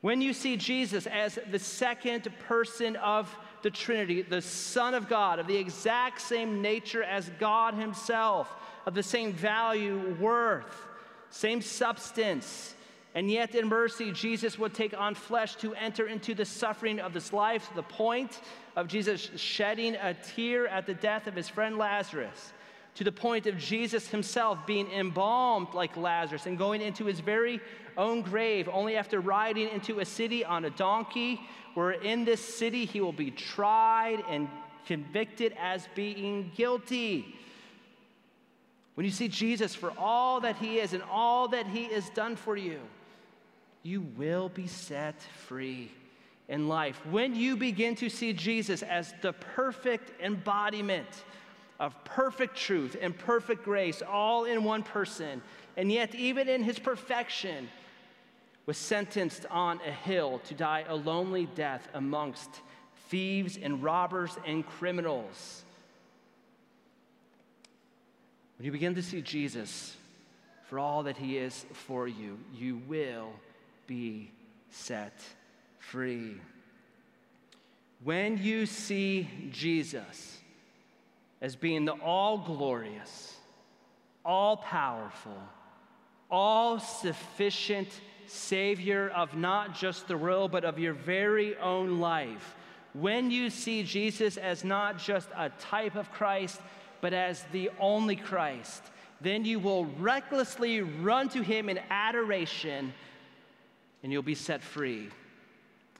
When 0.00 0.22
you 0.22 0.32
see 0.32 0.56
Jesus 0.56 1.06
as 1.06 1.38
the 1.50 1.58
second 1.58 2.28
person 2.40 2.96
of 2.96 3.34
the 3.62 3.70
Trinity, 3.70 4.22
the 4.22 4.40
Son 4.40 4.94
of 4.94 5.08
God, 5.08 5.38
of 5.38 5.46
the 5.46 5.56
exact 5.56 6.22
same 6.22 6.62
nature 6.62 7.02
as 7.02 7.30
God 7.38 7.74
Himself, 7.74 8.50
of 8.86 8.94
the 8.94 9.02
same 9.02 9.32
value, 9.32 10.16
worth, 10.18 10.88
same 11.28 11.60
substance, 11.60 12.74
and 13.14 13.28
yet, 13.28 13.54
in 13.56 13.68
mercy, 13.68 14.12
Jesus 14.12 14.56
would 14.58 14.72
take 14.72 14.96
on 14.96 15.16
flesh 15.16 15.56
to 15.56 15.74
enter 15.74 16.06
into 16.06 16.32
the 16.32 16.44
suffering 16.44 17.00
of 17.00 17.12
this 17.12 17.32
life 17.32 17.68
the 17.74 17.82
point 17.82 18.40
of 18.76 18.86
Jesus 18.86 19.30
shedding 19.34 19.96
a 19.96 20.14
tear 20.14 20.68
at 20.68 20.86
the 20.86 20.94
death 20.94 21.26
of 21.26 21.34
his 21.34 21.48
friend 21.48 21.76
Lazarus, 21.76 22.52
to 22.96 23.04
the 23.04 23.12
point 23.12 23.46
of 23.46 23.56
Jesus 23.56 24.08
himself 24.08 24.66
being 24.66 24.90
embalmed 24.90 25.68
like 25.74 25.96
Lazarus 25.96 26.46
and 26.46 26.58
going 26.58 26.80
into 26.80 27.04
his 27.04 27.20
very 27.20 27.60
own 27.96 28.22
grave, 28.22 28.68
only 28.72 28.96
after 28.96 29.20
riding 29.20 29.68
into 29.68 30.00
a 30.00 30.04
city 30.04 30.44
on 30.44 30.64
a 30.64 30.70
donkey, 30.70 31.40
where 31.74 31.92
in 31.92 32.24
this 32.24 32.40
city 32.40 32.84
he 32.84 33.00
will 33.00 33.12
be 33.12 33.30
tried 33.30 34.22
and 34.28 34.48
convicted 34.86 35.54
as 35.58 35.88
being 35.94 36.50
guilty. 36.56 37.34
When 38.94 39.04
you 39.04 39.12
see 39.12 39.28
Jesus 39.28 39.74
for 39.74 39.92
all 39.96 40.40
that 40.40 40.56
he 40.56 40.78
is 40.78 40.92
and 40.92 41.02
all 41.10 41.48
that 41.48 41.66
he 41.66 41.84
has 41.84 42.10
done 42.10 42.36
for 42.36 42.56
you, 42.56 42.80
you 43.82 44.02
will 44.16 44.48
be 44.48 44.66
set 44.66 45.22
free 45.46 45.90
in 46.48 46.68
life. 46.68 47.00
When 47.06 47.34
you 47.34 47.56
begin 47.56 47.94
to 47.96 48.10
see 48.10 48.32
Jesus 48.32 48.82
as 48.82 49.14
the 49.22 49.32
perfect 49.32 50.20
embodiment 50.20 51.06
of 51.80 52.04
perfect 52.04 52.56
truth 52.56 52.94
and 53.00 53.16
perfect 53.18 53.64
grace, 53.64 54.02
all 54.02 54.44
in 54.44 54.62
one 54.62 54.82
person, 54.82 55.42
and 55.76 55.90
yet, 55.90 56.14
even 56.14 56.48
in 56.48 56.62
his 56.62 56.78
perfection, 56.78 57.68
was 58.66 58.76
sentenced 58.76 59.46
on 59.50 59.80
a 59.86 59.90
hill 59.90 60.40
to 60.44 60.54
die 60.54 60.84
a 60.86 60.94
lonely 60.94 61.46
death 61.54 61.88
amongst 61.94 62.50
thieves 63.08 63.58
and 63.60 63.82
robbers 63.82 64.36
and 64.46 64.64
criminals. 64.66 65.64
When 68.58 68.66
you 68.66 68.72
begin 68.72 68.94
to 68.96 69.02
see 69.02 69.22
Jesus 69.22 69.96
for 70.68 70.78
all 70.78 71.04
that 71.04 71.16
he 71.16 71.38
is 71.38 71.64
for 71.72 72.06
you, 72.06 72.38
you 72.54 72.82
will 72.86 73.32
be 73.86 74.30
set 74.70 75.14
free. 75.78 76.36
When 78.04 78.36
you 78.36 78.66
see 78.66 79.28
Jesus 79.50 80.39
as 81.40 81.56
being 81.56 81.84
the 81.84 81.92
all 81.92 82.38
glorious, 82.38 83.36
all 84.24 84.56
powerful, 84.56 85.36
all 86.30 86.78
sufficient 86.78 87.88
Savior 88.26 89.08
of 89.14 89.34
not 89.34 89.74
just 89.74 90.06
the 90.06 90.16
world, 90.16 90.52
but 90.52 90.64
of 90.64 90.78
your 90.78 90.92
very 90.92 91.56
own 91.56 91.98
life, 91.98 92.54
when 92.92 93.30
you 93.30 93.50
see 93.50 93.82
Jesus 93.82 94.36
as 94.36 94.64
not 94.64 94.98
just 94.98 95.28
a 95.36 95.48
type 95.60 95.94
of 95.94 96.12
Christ, 96.12 96.60
but 97.00 97.12
as 97.12 97.44
the 97.52 97.70
only 97.78 98.16
Christ, 98.16 98.82
then 99.20 99.44
you 99.44 99.58
will 99.58 99.86
recklessly 99.98 100.82
run 100.82 101.28
to 101.30 101.42
him 101.42 101.68
in 101.68 101.78
adoration 101.90 102.92
and 104.02 104.12
you'll 104.12 104.22
be 104.22 104.34
set 104.34 104.62
free 104.62 105.08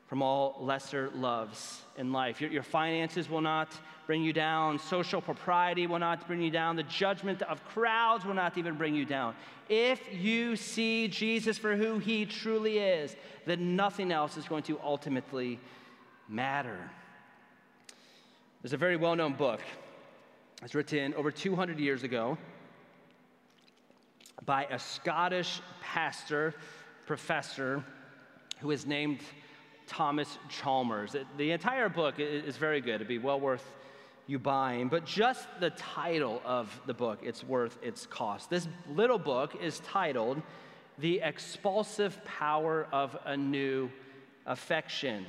from 0.07 0.22
all 0.22 0.57
lesser 0.61 1.11
loves 1.14 1.83
in 1.96 2.12
life. 2.12 2.40
Your, 2.40 2.50
your, 2.50 2.62
finances 2.62 3.29
will 3.29 3.42
not 3.42 3.72
bring 4.11 4.25
you 4.25 4.33
down. 4.33 4.77
Social 4.77 5.20
propriety 5.20 5.87
will 5.87 6.01
not 6.01 6.27
bring 6.27 6.42
you 6.42 6.51
down. 6.51 6.75
The 6.75 6.83
judgment 6.83 7.42
of 7.42 7.64
crowds 7.64 8.25
will 8.25 8.35
not 8.35 8.59
even 8.59 8.75
bring 8.75 8.92
you 8.92 9.05
down. 9.05 9.37
If 9.68 10.01
you 10.12 10.57
see 10.57 11.07
Jesus 11.07 11.57
for 11.57 11.77
who 11.77 12.01
he 12.01 12.27
truly 12.27 12.79
is, 12.79 13.14
then 13.46 13.77
nothing 13.77 14.11
else 14.11 14.37
is 14.37 14.46
going 14.46 14.64
to 14.64 14.81
ultimately 14.83 15.61
matter. 16.29 16.90
There's 18.61 18.73
a 18.73 18.77
very 18.77 18.96
well 18.96 19.14
known 19.14 19.35
book. 19.35 19.61
It's 20.64 20.75
written 20.75 21.14
over 21.14 21.31
200 21.31 21.79
years 21.79 22.03
ago 22.03 22.37
by 24.44 24.64
a 24.73 24.79
Scottish 24.81 25.61
pastor, 25.83 26.53
professor, 27.07 27.85
who 28.59 28.73
is 28.73 28.87
named 28.87 29.20
Thomas 29.87 30.37
Chalmers. 30.49 31.14
The 31.37 31.53
entire 31.53 31.88
book 31.88 32.16
is 32.18 32.57
very 32.57 32.81
good. 32.81 32.96
It'd 32.96 33.07
be 33.07 33.18
well 33.18 33.38
worth 33.38 33.64
you 34.30 34.38
buying, 34.38 34.88
but 34.88 35.04
just 35.04 35.48
the 35.58 35.70
title 35.70 36.40
of 36.44 36.80
the 36.86 36.94
book, 36.94 37.18
it's 37.24 37.42
worth 37.42 37.76
its 37.82 38.06
cost. 38.06 38.48
This 38.48 38.68
little 38.88 39.18
book 39.18 39.56
is 39.60 39.80
titled 39.80 40.40
The 40.98 41.20
Expulsive 41.20 42.24
Power 42.24 42.86
of 42.92 43.18
a 43.24 43.36
New 43.36 43.90
Affection. 44.46 45.26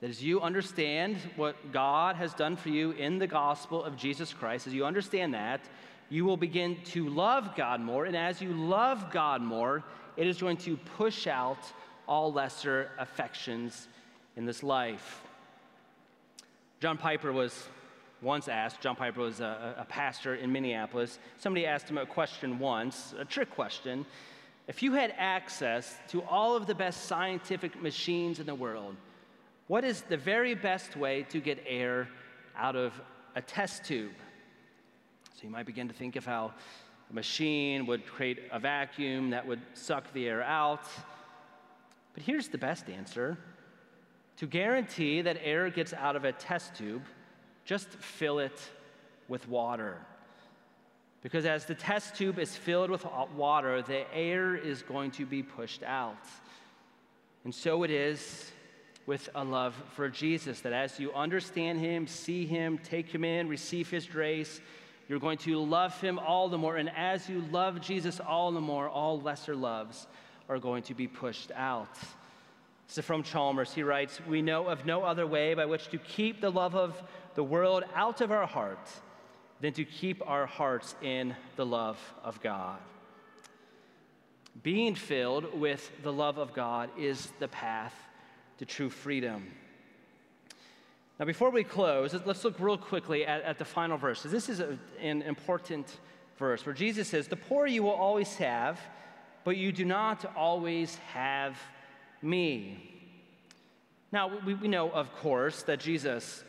That 0.00 0.10
as 0.10 0.20
you 0.22 0.40
understand 0.40 1.18
what 1.36 1.72
God 1.72 2.16
has 2.16 2.34
done 2.34 2.56
for 2.56 2.68
you 2.68 2.90
in 2.90 3.20
the 3.20 3.28
gospel 3.28 3.84
of 3.84 3.96
Jesus 3.96 4.32
Christ, 4.32 4.66
as 4.66 4.74
you 4.74 4.84
understand 4.84 5.34
that, 5.34 5.60
you 6.08 6.24
will 6.24 6.36
begin 6.36 6.78
to 6.86 7.08
love 7.08 7.54
God 7.54 7.80
more. 7.80 8.06
And 8.06 8.16
as 8.16 8.42
you 8.42 8.52
love 8.52 9.12
God 9.12 9.40
more, 9.40 9.84
it 10.16 10.26
is 10.26 10.40
going 10.40 10.56
to 10.58 10.76
push 10.76 11.28
out 11.28 11.58
all 12.08 12.32
lesser 12.32 12.90
affections 12.98 13.86
in 14.36 14.46
this 14.46 14.64
life. 14.64 15.22
John 16.80 16.96
Piper 16.96 17.32
was 17.32 17.68
once 18.22 18.46
asked, 18.46 18.80
John 18.80 18.94
Piper 18.94 19.20
was 19.20 19.40
a, 19.40 19.74
a, 19.78 19.84
pastor 19.84 20.36
in 20.36 20.52
Minneapolis. 20.52 21.18
Somebody 21.38 21.66
asked 21.66 21.88
him 21.88 21.98
a 21.98 22.06
question 22.06 22.58
once, 22.58 23.14
a 23.18 23.24
trick 23.24 23.50
question. 23.50 24.06
If 24.68 24.82
you 24.82 24.92
had 24.92 25.14
access 25.16 25.96
to 26.08 26.22
all 26.22 26.56
of 26.56 26.66
the 26.66 26.74
best 26.74 27.06
scientific 27.06 27.80
machines 27.80 28.38
in 28.38 28.46
the 28.46 28.54
world, 28.54 28.96
what 29.66 29.84
is 29.84 30.02
the 30.02 30.16
very 30.16 30.54
best 30.54 30.96
way 30.96 31.24
to 31.30 31.40
get 31.40 31.62
air 31.66 32.08
out 32.56 32.76
of 32.76 32.92
a 33.34 33.42
test 33.42 33.84
tube? 33.84 34.12
So 35.34 35.44
you 35.44 35.50
might 35.50 35.66
begin 35.66 35.88
to 35.88 35.94
think 35.94 36.16
of 36.16 36.24
how 36.24 36.52
a 37.10 37.14
machine 37.14 37.86
would 37.86 38.06
create 38.06 38.40
a 38.52 38.58
vacuum 38.58 39.30
that 39.30 39.46
would 39.46 39.60
suck 39.74 40.12
the 40.12 40.28
air 40.28 40.42
out. 40.42 40.84
But 42.14 42.22
here's 42.22 42.48
the 42.48 42.58
best 42.58 42.88
answer 42.88 43.38
to 44.38 44.46
guarantee 44.46 45.22
that 45.22 45.38
air 45.42 45.68
gets 45.70 45.92
out 45.92 46.16
of 46.16 46.24
a 46.24 46.32
test 46.32 46.74
tube, 46.74 47.02
just 47.64 47.88
fill 47.88 48.38
it 48.38 48.58
with 49.28 49.48
water. 49.48 49.98
Because 51.22 51.44
as 51.44 51.64
the 51.64 51.74
test 51.74 52.14
tube 52.14 52.38
is 52.38 52.54
filled 52.54 52.90
with 52.90 53.04
water, 53.36 53.82
the 53.82 54.04
air 54.14 54.54
is 54.56 54.82
going 54.82 55.10
to 55.12 55.26
be 55.26 55.42
pushed 55.42 55.82
out. 55.82 56.24
And 57.44 57.54
so 57.54 57.82
it 57.82 57.90
is 57.90 58.52
with 59.06 59.28
a 59.34 59.42
love 59.42 59.74
for 59.94 60.08
Jesus, 60.08 60.60
that 60.60 60.72
as 60.72 61.00
you 61.00 61.12
understand 61.14 61.80
Him, 61.80 62.06
see 62.06 62.46
Him, 62.46 62.78
take 62.78 63.08
Him 63.08 63.24
in, 63.24 63.48
receive 63.48 63.90
His 63.90 64.06
grace, 64.06 64.60
you're 65.08 65.18
going 65.18 65.38
to 65.38 65.58
love 65.58 65.98
Him 66.00 66.18
all 66.18 66.48
the 66.48 66.58
more. 66.58 66.76
And 66.76 66.90
as 66.94 67.28
you 67.28 67.42
love 67.50 67.80
Jesus 67.80 68.20
all 68.20 68.52
the 68.52 68.60
more, 68.60 68.88
all 68.88 69.20
lesser 69.20 69.56
loves 69.56 70.06
are 70.48 70.58
going 70.58 70.82
to 70.84 70.94
be 70.94 71.08
pushed 71.08 71.50
out. 71.54 71.88
So 72.88 73.02
from 73.02 73.22
Chalmers, 73.22 73.74
he 73.74 73.82
writes, 73.82 74.20
We 74.26 74.40
know 74.42 74.66
of 74.66 74.86
no 74.86 75.04
other 75.04 75.26
way 75.26 75.54
by 75.54 75.66
which 75.66 75.88
to 75.88 75.98
keep 75.98 76.40
the 76.40 76.50
love 76.50 76.74
of 76.74 77.00
the 77.34 77.44
world 77.44 77.84
out 77.94 78.20
of 78.20 78.32
our 78.32 78.46
hearts 78.46 79.00
than 79.60 79.74
to 79.74 79.84
keep 79.84 80.26
our 80.26 80.46
hearts 80.46 80.94
in 81.02 81.36
the 81.56 81.66
love 81.66 81.98
of 82.24 82.40
God. 82.40 82.78
Being 84.62 84.94
filled 84.94 85.60
with 85.60 85.90
the 86.02 86.12
love 86.12 86.38
of 86.38 86.54
God 86.54 86.90
is 86.98 87.30
the 87.38 87.48
path 87.48 87.94
to 88.58 88.64
true 88.64 88.90
freedom. 88.90 89.46
Now, 91.20 91.26
before 91.26 91.50
we 91.50 91.64
close, 91.64 92.14
let's 92.24 92.42
look 92.42 92.58
real 92.58 92.78
quickly 92.78 93.26
at, 93.26 93.42
at 93.42 93.58
the 93.58 93.64
final 93.64 93.98
verse. 93.98 94.22
This 94.22 94.48
is 94.48 94.60
a, 94.60 94.78
an 95.00 95.22
important 95.22 95.98
verse 96.38 96.64
where 96.64 96.74
Jesus 96.74 97.08
says, 97.08 97.28
The 97.28 97.36
poor 97.36 97.66
you 97.66 97.82
will 97.82 97.90
always 97.90 98.34
have 98.36 98.80
but 99.48 99.56
you 99.56 99.72
do 99.72 99.86
not 99.86 100.26
always 100.36 100.96
have 101.14 101.58
me. 102.22 102.78
Now, 104.12 104.30
we, 104.44 104.54
we 104.54 104.68
know, 104.68 104.90
of 104.90 105.14
course, 105.16 105.62
that 105.64 105.80
Jesus 105.80 106.44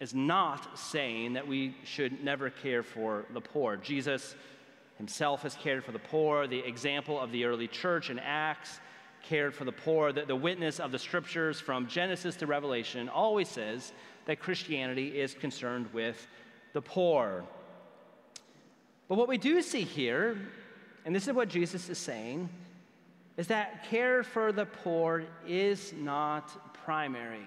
is 0.00 0.14
not 0.14 0.78
saying 0.78 1.34
that 1.34 1.46
we 1.46 1.76
should 1.84 2.24
never 2.24 2.50
care 2.50 2.82
for 2.82 3.26
the 3.32 3.40
poor. 3.40 3.76
Jesus 3.76 4.34
himself 4.98 5.42
has 5.42 5.54
cared 5.54 5.84
for 5.84 5.92
the 5.92 5.98
poor. 5.98 6.46
The 6.46 6.60
example 6.66 7.20
of 7.20 7.30
the 7.30 7.44
early 7.44 7.68
church 7.68 8.10
in 8.10 8.18
Acts 8.18 8.80
cared 9.22 9.54
for 9.54 9.64
the 9.64 9.72
poor. 9.72 10.12
The, 10.12 10.24
the 10.24 10.36
witness 10.36 10.80
of 10.80 10.92
the 10.92 10.98
scriptures 10.98 11.60
from 11.60 11.86
Genesis 11.86 12.36
to 12.36 12.46
Revelation 12.46 13.08
always 13.08 13.48
says 13.48 13.92
that 14.26 14.40
Christianity 14.40 15.20
is 15.20 15.34
concerned 15.34 15.92
with 15.92 16.26
the 16.72 16.82
poor. 16.82 17.44
But 19.08 19.16
what 19.16 19.28
we 19.28 19.38
do 19.38 19.60
see 19.62 19.82
here 19.82 20.38
and 21.04 21.14
this 21.14 21.28
is 21.28 21.34
what 21.34 21.48
Jesus 21.48 21.88
is 21.88 21.98
saying, 21.98 22.48
is 23.36 23.46
that 23.48 23.84
care 23.88 24.22
for 24.22 24.52
the 24.52 24.66
poor 24.66 25.24
is 25.46 25.92
not 25.96 26.74
primary. 26.84 27.46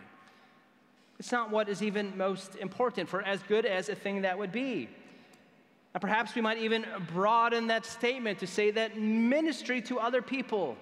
It's 1.20 1.32
not 1.32 1.50
what 1.50 1.70
is 1.70 1.82
even 1.82 2.16
most 2.18 2.56
important, 2.58 3.10
for 3.10 3.22
as 3.22 3.42
good 3.44 3.66
as 3.66 3.90
a 3.90 3.96
thing 3.96 4.22
that 4.22 4.38
would 4.38 4.52
be. 4.52 4.90
And 5.94 6.02
perhaps 6.02 6.36
we 6.36 6.42
might 6.42 6.60
even 6.60 6.86
broaden 7.12 7.68
that 7.68 7.86
statement 7.86 8.38
to 8.40 8.48
say 8.48 8.70
that 8.72 8.98
ministry 8.98 9.82
to 9.84 10.00
other 10.00 10.22
people 10.22 10.78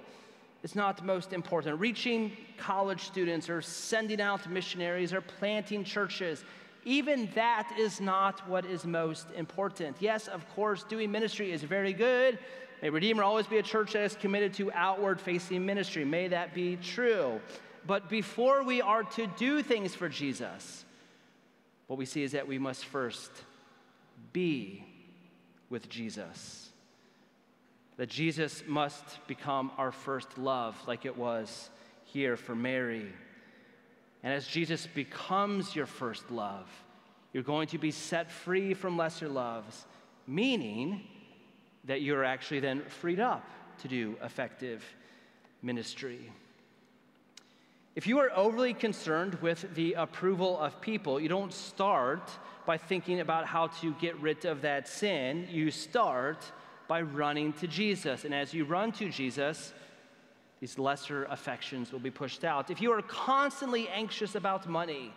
is 0.64 0.76
not 0.76 1.06
most 1.06 1.32
important. 1.32 1.80
Reaching 1.80 2.36
college 2.58 3.02
students 3.02 3.50
or 3.50 3.62
sending 3.62 4.20
out 4.20 4.50
missionaries 4.50 5.14
or 5.14 5.22
planting 5.22 5.84
churches, 5.84 6.44
even 6.84 7.30
that 7.34 7.72
is 7.80 8.02
not 8.02 8.48
what 8.50 8.66
is 8.66 8.86
most 8.86 9.28
important. 9.38 9.96
Yes, 10.00 10.28
of 10.28 10.48
course, 10.56 10.84
doing 10.84 11.12
ministry 11.12 11.52
is 11.52 11.64
very 11.64 11.94
good, 11.94 12.40
May 12.86 12.92
Redeemer 12.92 13.24
always 13.24 13.48
be 13.48 13.58
a 13.58 13.64
church 13.64 13.94
that 13.94 14.04
is 14.04 14.16
committed 14.16 14.54
to 14.54 14.72
outward 14.72 15.20
facing 15.20 15.66
ministry. 15.66 16.06
May 16.06 16.28
that 16.28 16.54
be 16.54 16.76
true. 16.76 17.42
But 17.88 18.10
before 18.10 18.64
we 18.64 18.80
are 18.80 19.02
to 19.02 19.26
do 19.26 19.64
things 19.64 19.96
for 19.96 20.08
Jesus, 20.08 20.86
what 21.88 21.98
we 21.98 22.06
see 22.06 22.22
is 22.22 22.34
that 22.34 22.48
we 22.48 22.60
must 22.60 22.86
first 22.86 23.32
be 24.34 24.86
with 25.72 25.90
Jesus. 25.90 26.70
That 27.98 28.08
Jesus 28.08 28.62
must 28.68 29.04
become 29.26 29.72
our 29.80 29.92
first 29.92 30.38
love, 30.38 30.78
like 30.88 31.08
it 31.08 31.18
was 31.18 31.72
here 32.04 32.38
for 32.38 32.54
Mary. 32.54 33.12
And 34.22 34.32
as 34.32 34.46
Jesus 34.46 34.86
becomes 34.86 35.76
your 35.76 35.88
first 35.88 36.30
love, 36.30 36.70
you're 37.34 37.42
going 37.42 37.68
to 37.70 37.80
be 37.80 37.90
set 37.90 38.32
free 38.32 38.76
from 38.76 38.96
lesser 38.96 39.28
loves, 39.28 39.88
meaning 40.28 41.02
that 41.86 42.02
you're 42.02 42.24
actually 42.24 42.60
then 42.60 42.82
freed 43.02 43.20
up 43.20 43.48
to 43.82 43.88
do 43.88 44.16
effective 44.24 44.84
ministry. 45.62 46.32
If 47.96 48.08
you 48.08 48.20
are 48.20 48.32
overly 48.36 48.74
concerned 48.74 49.36
with 49.36 49.74
the 49.74 49.94
approval 49.94 50.60
of 50.60 50.82
people, 50.82 51.20
you 51.20 51.30
don't 51.30 51.54
start 51.54 52.30
by 52.66 52.78
thinking 52.78 53.20
about 53.20 53.46
how 53.46 53.68
to 53.68 53.94
get 54.02 54.20
rid 54.20 54.46
of 54.46 54.62
that 54.64 54.88
sin. 54.88 55.48
You 55.50 55.72
start 55.72 56.52
by 56.88 57.02
running 57.02 57.54
to 57.54 57.68
Jesus. 57.68 58.26
And 58.26 58.34
as 58.34 58.54
you 58.54 58.66
run 58.66 58.92
to 58.94 59.10
Jesus, 59.10 59.74
these 60.60 60.78
lesser 60.78 61.26
affections 61.26 61.92
will 61.92 62.00
be 62.00 62.12
pushed 62.12 62.44
out. 62.44 62.70
If 62.70 62.82
you 62.82 62.92
are 62.92 63.02
constantly 63.02 63.88
anxious 63.90 64.36
about 64.36 64.68
money, 64.68 65.14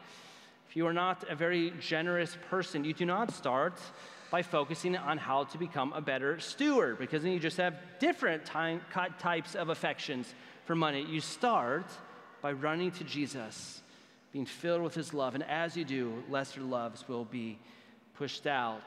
if 0.69 0.77
you 0.77 0.87
are 0.87 0.93
not 0.93 1.25
a 1.29 1.35
very 1.35 1.73
generous 1.81 2.37
person, 2.51 2.85
you 2.85 2.93
do 2.93 3.07
not 3.07 3.33
start 3.33 3.81
by 4.31 4.43
focusing 4.43 4.97
on 4.97 5.19
how 5.19 5.45
to 5.45 5.59
become 5.59 5.93
a 5.93 6.01
better 6.01 6.39
steward, 6.39 6.99
because 6.99 7.23
then 7.23 7.33
you 7.33 7.41
just 7.41 7.57
have 7.57 7.75
different 7.99 8.45
ty- 8.45 8.81
types 9.19 9.55
of 9.55 9.69
affections 9.71 10.35
for 10.65 10.75
money. 10.75 11.05
You 11.05 11.21
start 11.21 11.87
by 12.43 12.53
running 12.53 12.91
to 12.93 13.05
Jesus, 13.05 13.83
being 14.33 14.47
filled 14.47 14.83
with 14.83 14.95
his 14.95 15.15
love, 15.15 15.35
and 15.35 15.45
as 15.45 15.77
you 15.77 15.85
do, 15.85 16.23
lesser 16.29 16.61
loves 16.61 17.09
will 17.09 17.25
be 17.25 17.59
pushed 18.15 18.47
out. 18.47 18.83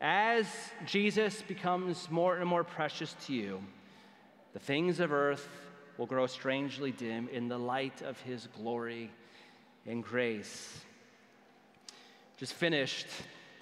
As 0.00 0.46
Jesus 0.86 1.42
becomes 1.42 2.10
more 2.10 2.36
and 2.36 2.48
more 2.48 2.64
precious 2.64 3.16
to 3.26 3.32
you, 3.32 3.60
the 4.52 4.58
things 4.58 5.00
of 5.00 5.12
earth 5.12 5.48
will 5.98 6.06
grow 6.06 6.26
strangely 6.26 6.92
dim 6.92 7.28
in 7.28 7.48
the 7.48 7.58
light 7.58 8.02
of 8.02 8.20
his 8.20 8.48
glory 8.56 9.10
and 9.86 10.02
grace. 10.02 10.78
Just 12.36 12.52
finished 12.52 13.06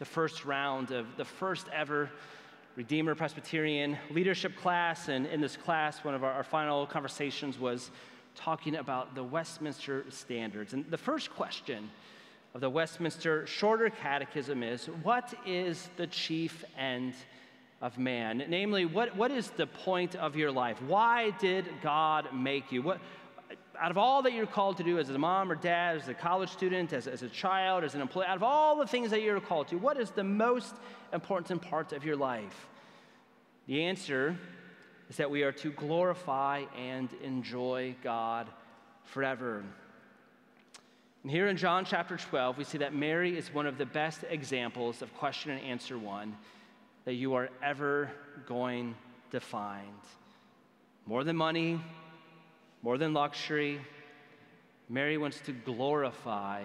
the 0.03 0.07
first 0.07 0.45
round 0.45 0.91
of 0.91 1.07
the 1.17 1.25
first 1.25 1.69
ever 1.73 2.11
Redeemer 2.75 3.15
Presbyterian 3.15 3.97
leadership 4.11 4.57
class. 4.57 5.07
And 5.07 5.27
in 5.27 5.41
this 5.41 5.57
class, 5.57 6.03
one 6.03 6.13
of 6.13 6.25
our, 6.25 6.33
our 6.33 6.43
final 6.43 6.89
conversations 6.89 7.57
was 7.57 7.93
talking 8.35 8.75
about 8.75 9.15
the 9.15 9.23
Westminster 9.23 10.05
Standards. 10.09 10.73
And 10.73 10.85
the 10.91 10.99
first 10.99 11.31
question 11.31 11.89
of 12.53 12.61
the 12.61 12.69
Westminster 12.69 13.47
Shorter 13.47 13.91
Catechism 13.91 14.65
is 14.65 14.87
What 15.05 15.35
is 15.47 15.89
the 15.97 16.09
chief 16.09 16.65
end 16.77 17.15
of 17.81 17.97
man? 17.97 18.43
Namely, 18.49 18.87
what, 18.87 19.15
what 19.15 19.31
is 19.31 19.51
the 19.51 19.69
point 19.69 20.17
of 20.17 20.35
your 20.35 20.51
life? 20.51 20.83
Why 20.83 21.31
did 21.39 21.67
God 21.81 22.35
make 22.35 22.73
you? 22.73 22.83
What, 22.83 22.99
out 23.83 23.91
of 23.91 23.99
all 23.99 24.23
that 24.23 24.33
you're 24.33 24.47
called 24.47 24.77
to 24.77 24.85
do 24.85 25.01
as 25.01 25.11
a 25.11 25.19
mom 25.19 25.51
or 25.51 25.57
dad, 25.57 25.97
as 25.97 26.07
a 26.07 26.15
college 26.15 26.51
student, 26.51 26.93
as, 26.93 27.09
as 27.09 27.25
a 27.25 27.29
child, 27.29 27.83
as 27.83 27.97
an 27.97 28.01
employee, 28.01 28.27
out 28.27 28.37
of 28.37 28.45
all 28.45 28.77
the 28.77 28.87
things 28.87 29.11
that 29.11 29.23
you're 29.23 29.41
called 29.41 29.67
to, 29.67 29.77
what 29.77 29.97
is 29.97 30.11
the 30.11 30.23
most 30.23 30.77
important 31.13 31.61
part 31.61 31.93
of 31.93 32.05
your 32.05 32.15
life? 32.15 32.69
The 33.67 33.83
answer 33.83 34.37
is 35.11 35.17
that 35.17 35.29
we 35.29 35.43
are 35.43 35.51
to 35.51 35.73
glorify 35.73 36.63
and 36.79 37.09
enjoy 37.25 37.97
God 38.05 38.47
forever. 39.05 39.65
And 41.25 41.33
here 41.33 41.49
in 41.49 41.57
John 41.57 41.85
chapter 41.85 42.17
12, 42.17 42.59
we 42.59 42.63
see 42.63 42.79
that 42.79 42.95
Mary 42.95 43.37
is 43.37 43.53
one 43.53 43.67
of 43.67 43.79
the 43.79 43.87
best 43.87 44.21
examples 44.31 45.03
of 45.03 45.13
question 45.17 45.51
and 45.51 45.61
answer 45.61 45.99
one 45.99 46.37
that 47.05 47.15
you 47.15 47.35
are 47.35 47.49
ever 47.61 48.13
going 48.47 48.95
to 49.33 49.41
find. 49.41 49.89
More 51.05 51.25
than 51.25 51.37
money, 51.37 51.81
more 52.83 52.99
than 52.99 53.15
luxury, 53.15 53.81
Mary 54.89 55.17
wants 55.17 55.41
to 55.41 55.53
glorify 55.53 56.65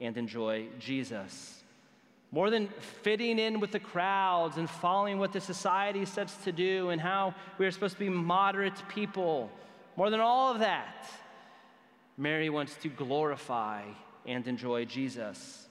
and 0.00 0.16
enjoy 0.16 0.66
Jesus. 0.78 1.62
More 2.32 2.50
than 2.50 2.68
fitting 3.02 3.38
in 3.38 3.60
with 3.60 3.70
the 3.70 3.78
crowds 3.78 4.56
and 4.56 4.68
following 4.68 5.18
what 5.18 5.32
the 5.32 5.40
society 5.40 6.04
sets 6.04 6.34
to 6.38 6.52
do 6.52 6.90
and 6.90 7.00
how 7.00 7.34
we 7.58 7.66
are 7.66 7.70
supposed 7.70 7.94
to 7.94 8.00
be 8.00 8.08
moderate 8.08 8.88
people, 8.88 9.50
more 9.96 10.10
than 10.10 10.20
all 10.20 10.50
of 10.50 10.58
that, 10.58 11.06
Mary 12.16 12.50
wants 12.50 12.74
to 12.78 12.88
glorify 12.88 13.82
and 14.26 14.48
enjoy 14.48 14.84
Jesus. 14.84 15.68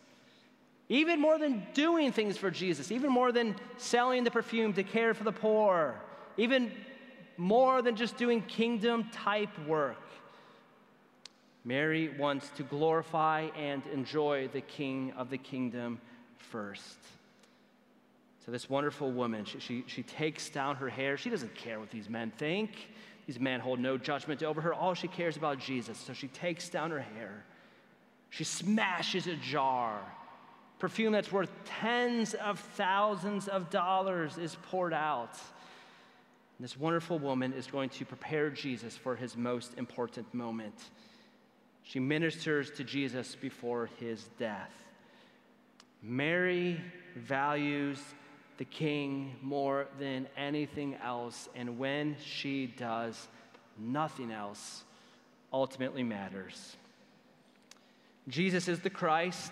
Even 0.90 1.20
more 1.20 1.40
than 1.40 1.66
doing 1.74 2.12
things 2.12 2.38
for 2.38 2.52
Jesus, 2.52 2.92
even 2.92 3.12
more 3.12 3.32
than 3.32 3.56
selling 3.78 4.24
the 4.24 4.32
perfume 4.32 4.74
to 4.74 4.84
care 4.84 5.14
for 5.14 5.24
the 5.24 5.32
poor, 5.32 6.00
even 6.38 6.72
more 7.38 7.82
than 7.82 7.96
just 7.96 8.18
doing 8.18 8.42
kingdom 8.42 9.10
type 9.12 9.58
work. 9.68 9.98
Mary 11.66 12.10
wants 12.18 12.50
to 12.58 12.64
glorify 12.64 13.48
and 13.58 13.86
enjoy 13.88 14.50
the 14.50 14.62
King 14.62 15.14
of 15.18 15.30
the 15.30 15.38
kingdom 15.38 16.00
first. 16.38 16.98
So, 18.46 18.52
this 18.52 18.70
wonderful 18.70 19.12
woman, 19.12 19.46
she, 19.46 19.60
she, 19.60 19.84
she, 19.88 20.04
takes 20.04 20.50
down 20.50 20.76
her 20.76 20.90
hair. 20.90 21.16
She 21.16 21.30
doesn't 21.30 21.56
care 21.56 21.80
what 21.80 21.90
these 21.90 22.10
men 22.10 22.32
think. 22.38 22.90
These 23.26 23.40
men 23.40 23.62
hold 23.62 23.80
no 23.80 23.98
judgment 23.98 24.44
over 24.44 24.60
her. 24.60 24.74
All 24.74 24.94
she 24.94 25.08
cares 25.08 25.38
about 25.38 25.60
Jesus. 25.60 25.98
So, 25.98 26.12
she 26.12 26.28
takes 26.28 26.68
down 26.68 26.92
her 26.92 27.00
hair. 27.00 27.46
She 28.30 28.44
smashes 28.44 29.28
a 29.28 29.36
jar. 29.36 30.02
Perfume 30.80 31.14
that's 31.14 31.32
worth 31.32 31.52
tens 31.64 32.34
of 32.34 32.60
thousands 32.60 33.48
of 33.48 33.70
dollars 33.70 34.38
is 34.38 34.58
poured 34.64 34.92
out. 34.92 35.40
And 36.58 36.64
this 36.64 36.78
wonderful 36.78 37.20
woman 37.20 37.54
is 37.54 37.68
going 37.68 37.90
to 37.90 38.06
prepare 38.06 38.50
Jesus 38.50 38.96
for 38.96 39.16
his 39.16 39.36
most 39.36 39.74
important 39.78 40.32
moment. 40.34 40.76
She 41.84 42.00
ministers 42.00 42.72
to 42.72 42.84
Jesus 42.84 43.36
before 43.36 43.90
his 44.00 44.30
death. 44.40 44.72
Mary 46.02 46.80
values 47.16 48.00
the 48.58 48.66
king 48.66 49.36
more 49.42 49.88
than 50.00 50.28
anything 50.38 50.96
else, 51.04 51.50
and 51.56 51.80
when 51.80 52.16
she 52.24 52.68
does, 52.68 53.28
nothing 53.78 54.32
else 54.32 54.84
ultimately 55.52 56.04
matters. 56.04 56.78
Jesus 58.28 58.68
is 58.68 58.80
the 58.80 58.90
Christ. 58.90 59.52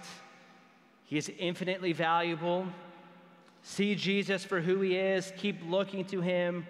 He 1.05 1.17
is 1.17 1.31
infinitely 1.39 1.93
valuable. 1.93 2.67
See 3.63 3.95
Jesus 3.95 4.43
for 4.43 4.61
who 4.61 4.81
he 4.81 4.95
is, 4.95 5.33
keep 5.37 5.57
looking 5.67 6.05
to 6.05 6.21
him. 6.21 6.65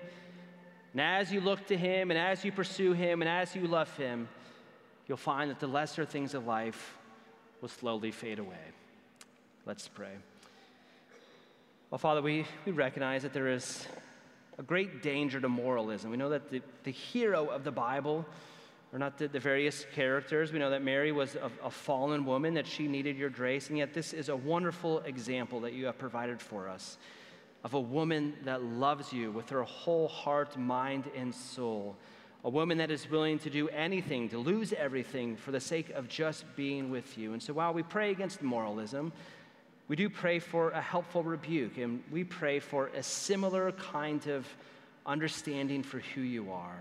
And 0.94 1.02
as 1.02 1.32
you 1.32 1.40
look 1.40 1.68
to 1.68 1.78
Him 1.78 2.12
and 2.12 2.20
as 2.20 2.44
you 2.44 2.52
pursue 2.52 2.94
Him 2.94 3.22
and 3.22 3.30
as 3.30 3.56
you 3.56 3.68
love 3.68 3.96
Him, 3.98 4.28
you'll 5.08 5.18
find 5.18 5.50
that 5.50 5.60
the 5.60 5.68
lesser 5.68 6.06
things 6.06 6.34
of 6.34 6.46
life 6.46 6.98
will 7.62 7.70
slowly 7.70 8.12
fade 8.12 8.40
away. 8.40 8.58
Let's 9.66 9.88
pray. 9.88 10.14
Well, 11.90 12.00
Father, 12.00 12.22
we, 12.22 12.46
we 12.66 12.72
recognize 12.72 13.24
that 13.24 13.34
there 13.34 13.50
is 13.50 13.86
a 14.58 14.64
great 14.64 15.02
danger 15.02 15.40
to 15.40 15.50
moralism. 15.50 16.12
We 16.12 16.18
know 16.18 16.30
that 16.30 16.50
the, 16.50 16.62
the 16.84 16.92
hero 16.92 17.48
of 17.48 17.64
the 17.64 17.72
Bible 17.72 18.26
are 18.94 19.00
not 19.00 19.18
the, 19.18 19.28
the 19.28 19.40
various 19.40 19.86
characters. 19.94 20.52
We 20.52 20.60
know 20.60 20.70
that 20.72 20.84
Mary 20.84 21.12
was 21.12 21.36
a, 21.36 21.52
a 21.64 21.72
fallen 21.72 22.26
woman, 22.26 22.54
that 22.56 22.68
she 22.68 22.88
needed 22.88 23.18
your 23.18 23.30
grace, 23.30 23.70
and 23.70 23.78
yet 23.78 23.94
this 23.94 24.14
is 24.14 24.30
a 24.30 24.36
wonderful 24.36 25.00
example 25.00 25.62
that 25.62 25.74
you 25.74 25.86
have 25.86 25.98
provided 25.98 26.42
for 26.42 26.68
us 26.68 26.98
of 27.64 27.74
a 27.74 27.80
woman 27.80 28.34
that 28.44 28.64
loves 28.64 29.14
you 29.14 29.32
with 29.32 29.50
her 29.50 29.64
whole 29.64 30.08
heart, 30.08 30.58
mind, 30.58 31.06
and 31.16 31.34
soul. 31.34 31.96
A 32.44 32.50
woman 32.50 32.80
that 32.80 32.90
is 32.90 33.10
willing 33.10 33.38
to 33.40 33.52
do 33.52 33.70
anything, 33.70 34.28
to 34.30 34.40
lose 34.40 34.74
everything 34.74 35.36
for 35.36 35.52
the 35.52 35.60
sake 35.60 35.92
of 35.92 36.08
just 36.08 36.44
being 36.56 36.90
with 36.90 37.18
you. 37.18 37.34
And 37.34 37.42
so 37.42 37.54
while 37.54 37.74
we 37.74 37.84
pray 37.84 38.10
against 38.10 38.42
moralism, 38.42 39.14
we 39.88 39.96
do 39.96 40.10
pray 40.10 40.40
for 40.40 40.72
a 40.72 40.82
helpful 40.82 41.22
rebuke, 41.22 41.78
and 41.78 42.02
we 42.12 42.24
pray 42.24 42.60
for 42.60 42.88
a 42.96 43.04
similar 43.04 43.72
kind 43.74 44.26
of 44.28 44.48
understanding 45.06 45.84
for 45.84 46.00
who 46.00 46.22
you 46.22 46.52
are. 46.52 46.80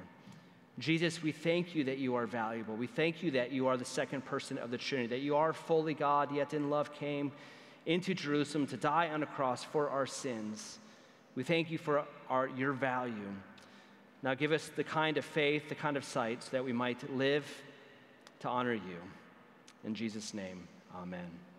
Jesus, 0.79 1.23
we 1.23 1.33
thank 1.33 1.75
you 1.75 1.85
that 1.85 1.99
you 1.99 2.14
are 2.14 2.27
valuable. 2.27 2.75
We 2.75 2.87
thank 2.87 3.23
you 3.23 3.33
that 3.33 3.53
you 3.53 3.66
are 3.66 3.77
the 3.77 3.85
second 3.85 4.25
person 4.25 4.57
of 4.57 4.71
the 4.71 4.79
Trinity, 4.79 5.09
that 5.09 5.21
you 5.21 5.37
are 5.37 5.53
fully 5.53 5.93
God, 5.93 6.35
yet 6.35 6.55
in 6.55 6.71
love 6.71 6.95
came 6.95 7.33
into 7.87 8.14
Jerusalem 8.14 8.66
to 8.69 8.77
die 8.77 9.09
on 9.09 9.23
a 9.23 9.27
cross 9.27 9.64
for 9.64 9.90
our 9.90 10.07
sins. 10.07 10.79
We 11.35 11.43
thank 11.43 11.71
you 11.71 11.79
for 11.79 12.05
our, 12.29 12.49
your 12.49 12.73
value. 12.73 13.33
Now 14.23 14.35
give 14.35 14.53
us 14.53 14.71
the 14.77 14.85
kind 14.85 15.16
of 15.16 15.25
faith, 15.25 15.69
the 15.69 15.75
kind 15.75 15.97
of 15.97 16.05
sight, 16.05 16.43
so 16.43 16.51
that 16.53 16.64
we 16.64 16.73
might 16.73 17.14
live 17.16 17.47
to 18.40 18.49
honor 18.49 18.75
you. 18.75 18.99
In 19.85 19.95
Jesus' 19.95 20.35
name, 20.35 20.66
amen. 20.95 21.49